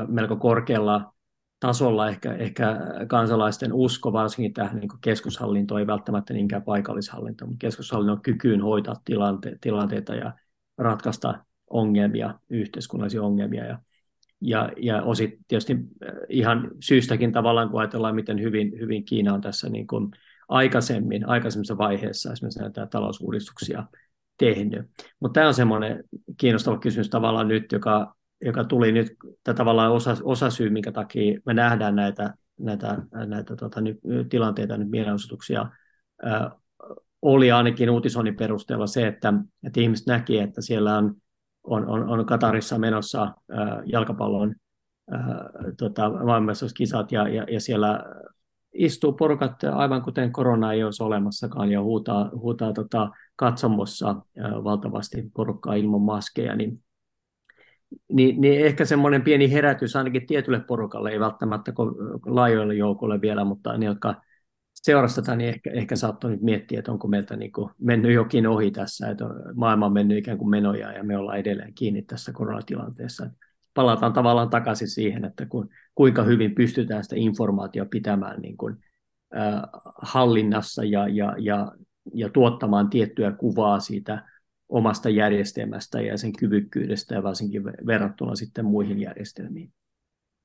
melko 0.08 0.36
korkealla 0.36 1.14
tasolla 1.60 2.08
ehkä, 2.08 2.32
ehkä 2.32 2.80
kansalaisten 3.08 3.72
usko, 3.72 4.12
varsinkin 4.12 4.52
tähän 4.52 4.76
niin 4.76 4.88
keskushallintoon, 5.00 5.80
ei 5.80 5.86
välttämättä 5.86 6.34
niinkään 6.34 6.62
paikallishallinto, 6.62 7.46
mutta 7.46 7.58
keskushallinnon 7.58 8.22
kykyyn 8.22 8.62
hoitaa 8.62 8.94
tilante- 9.04 9.58
tilanteita 9.60 10.14
ja 10.14 10.32
ratkaista 10.78 11.44
ongelmia, 11.70 12.34
yhteiskunnallisia 12.50 13.22
ongelmia. 13.22 13.64
Ja, 13.64 13.78
ja, 14.40 14.70
ja 14.76 15.02
osit 15.02 15.30
tietysti 15.48 15.76
ihan 16.28 16.70
syystäkin 16.80 17.32
tavallaan, 17.32 17.70
kun 17.70 17.80
ajatellaan, 17.80 18.14
miten 18.14 18.40
hyvin, 18.40 18.78
hyvin 18.80 19.04
Kiina 19.04 19.34
on 19.34 19.40
tässä 19.40 19.68
niin 19.68 19.86
kuin 19.86 20.10
aikaisemmin, 20.48 21.28
aikaisemmissa 21.28 21.78
vaiheissa 21.78 22.32
esimerkiksi 22.32 22.60
näitä 22.60 22.86
talousuudistuksia 22.86 23.84
tehnyt. 24.38 24.86
Mutta 25.20 25.34
tämä 25.34 25.46
on 25.46 25.54
semmoinen 25.54 26.04
kiinnostava 26.36 26.78
kysymys 26.78 27.10
tavallaan 27.10 27.48
nyt, 27.48 27.72
joka, 27.72 28.14
joka 28.44 28.64
tuli 28.64 28.92
nyt, 28.92 29.08
tämä 29.44 29.54
tavallaan 29.54 29.92
osa, 29.92 30.16
osa 30.22 30.50
syy, 30.50 30.70
minkä 30.70 30.92
takia 30.92 31.40
me 31.46 31.54
nähdään 31.54 31.96
näitä, 31.96 32.34
näitä, 32.60 32.98
näitä 33.26 33.56
tota, 33.56 33.80
nyt, 33.80 33.98
tilanteita, 34.28 34.76
nyt 34.76 34.90
mielenosoituksia, 34.90 35.66
äh, 36.26 36.50
oli 37.22 37.52
ainakin 37.52 37.90
uutisoinnin 37.90 38.36
perusteella 38.36 38.86
se, 38.86 39.06
että, 39.06 39.32
että 39.66 39.80
ihmiset 39.80 40.06
näki, 40.06 40.38
että 40.38 40.62
siellä 40.62 40.98
on, 40.98 41.14
on, 41.64 41.88
on, 41.88 42.08
on 42.08 42.26
Katarissa 42.26 42.78
menossa 42.78 43.22
äh, 43.22 43.68
jalkapallon 43.86 44.54
tota, 45.78 46.10
maailmanmestaruuskisat 46.10 47.12
ja, 47.12 47.28
ja, 47.28 47.46
ja 47.50 47.60
siellä 47.60 48.04
istuu 48.78 49.12
porukat 49.12 49.64
aivan 49.64 50.02
kuten 50.02 50.32
korona 50.32 50.72
ei 50.72 50.84
olisi 50.84 51.02
olemassakaan 51.02 51.72
ja 51.72 51.82
huutaa, 51.82 52.30
huutaa 52.34 52.72
tota 52.72 53.10
katsomossa 53.36 54.16
valtavasti 54.64 55.30
porukkaa 55.36 55.74
ilman 55.74 56.00
maskeja, 56.00 56.56
niin, 56.56 56.82
niin, 58.12 58.40
niin 58.40 58.66
ehkä 58.66 58.84
semmoinen 58.84 59.22
pieni 59.22 59.52
herätys 59.52 59.96
ainakin 59.96 60.26
tietylle 60.26 60.60
porukalle, 60.60 61.10
ei 61.10 61.20
välttämättä 61.20 61.72
laajoille 62.26 62.74
joukolle 62.74 63.20
vielä, 63.20 63.44
mutta 63.44 63.78
ne, 63.78 63.86
jotka 63.86 64.14
seurasivat 64.74 65.24
tätä, 65.24 65.36
niin 65.36 65.48
ehkä, 65.48 65.70
ehkä 65.70 65.96
saattoi 65.96 66.30
nyt 66.30 66.42
miettiä, 66.42 66.78
että 66.78 66.92
onko 66.92 67.08
meiltä 67.08 67.36
niin 67.36 67.52
kuin 67.52 67.70
mennyt 67.78 68.12
jokin 68.12 68.46
ohi 68.46 68.70
tässä, 68.70 69.08
että 69.08 69.24
maailma 69.54 69.86
on 69.86 69.92
mennyt 69.92 70.18
ikään 70.18 70.38
kuin 70.38 70.50
menoja 70.50 70.92
ja 70.92 71.04
me 71.04 71.16
ollaan 71.16 71.38
edelleen 71.38 71.74
kiinni 71.74 72.02
tässä 72.02 72.32
koronatilanteessa. 72.32 73.30
Palataan 73.76 74.12
tavallaan 74.12 74.50
takaisin 74.50 74.88
siihen, 74.88 75.24
että 75.24 75.46
kun, 75.46 75.68
kuinka 75.94 76.22
hyvin 76.22 76.54
pystytään 76.54 77.04
sitä 77.04 77.16
informaatiota 77.18 77.88
pitämään 77.88 78.40
niin 78.40 78.56
kuin, 78.56 78.76
äh, 79.36 79.62
hallinnassa 80.02 80.84
ja, 80.84 81.08
ja, 81.08 81.34
ja, 81.38 81.72
ja 82.14 82.28
tuottamaan 82.28 82.90
tiettyä 82.90 83.32
kuvaa 83.32 83.80
siitä 83.80 84.28
omasta 84.68 85.08
järjestelmästä 85.08 86.00
ja 86.00 86.18
sen 86.18 86.32
kyvykkyydestä 86.32 87.14
ja 87.14 87.22
varsinkin 87.22 87.64
verrattuna 87.64 88.34
sitten 88.34 88.64
muihin 88.64 89.00
järjestelmiin. 89.00 89.72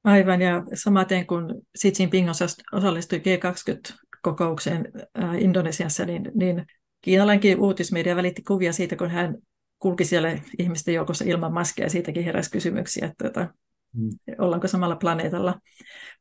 Aivan, 0.04 0.42
ja 0.42 0.64
samaten 0.74 1.28
kun 1.28 1.62
Xi 1.80 1.94
Jinping 2.00 2.30
osallistui 2.74 3.20
G20-kokoukseen 3.20 4.92
äh, 5.24 5.42
Indonesiassa, 5.42 6.06
niin, 6.06 6.32
niin 6.34 6.66
kiinalainenkin 7.02 7.60
uutismedia 7.60 8.16
välitti 8.16 8.44
kuvia 8.44 8.74
siitä, 8.74 8.96
kun 8.96 9.10
hän 9.10 9.36
kulki 9.82 10.06
siellä 10.06 10.38
ihmisten 10.60 10.94
joukossa 10.94 11.26
ilman 11.26 11.54
maskeja, 11.54 11.86
ja 11.86 11.90
siitäkin 11.90 12.24
heräsi 12.24 12.52
kysymyksiä, 12.52 13.06
että 13.06 13.24
tuota, 13.24 13.54
hmm. 13.98 14.10
ollaanko 14.38 14.68
samalla 14.68 14.96
planeetalla. 14.96 15.60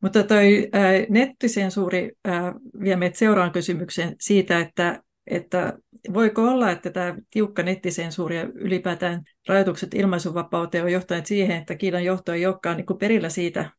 Mutta 0.02 0.22
toi 0.22 0.68
äh, 0.74 0.82
nettisensuuri 1.08 2.12
äh, 2.28 2.54
vie 2.80 2.96
meitä 2.96 3.18
seuraan 3.18 3.52
kysymykseen 3.52 4.16
siitä, 4.20 4.58
että, 4.58 5.02
että 5.26 5.78
voiko 6.14 6.42
olla, 6.42 6.70
että 6.70 6.90
tämä 6.90 7.16
tiukka 7.30 7.62
nettisensuuri 7.62 8.36
ja 8.36 8.42
ylipäätään 8.54 9.22
rajoitukset 9.48 9.94
ilmaisuvapauteen 9.94 10.84
on 10.84 10.92
johtaneet 10.92 11.26
siihen, 11.26 11.56
että 11.56 11.74
Kiinan 11.74 12.04
johto 12.04 12.32
ei 12.32 12.46
olekaan 12.46 12.76
niin 12.76 12.98
perillä 13.00 13.28
siitä, 13.28 13.70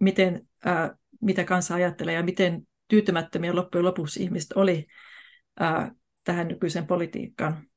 miten, 0.00 0.46
ää, 0.64 0.96
mitä 1.20 1.44
kansa 1.44 1.74
ajattelee 1.74 2.14
ja 2.14 2.22
miten 2.22 2.62
tyytymättömiä 2.88 3.54
loppujen 3.54 3.84
lopuksi 3.84 4.22
ihmiset 4.22 4.52
oli 4.54 4.86
ää, 5.60 5.92
tähän 6.24 6.48
nykyiseen 6.48 6.86
politiikkaan. 6.86 7.68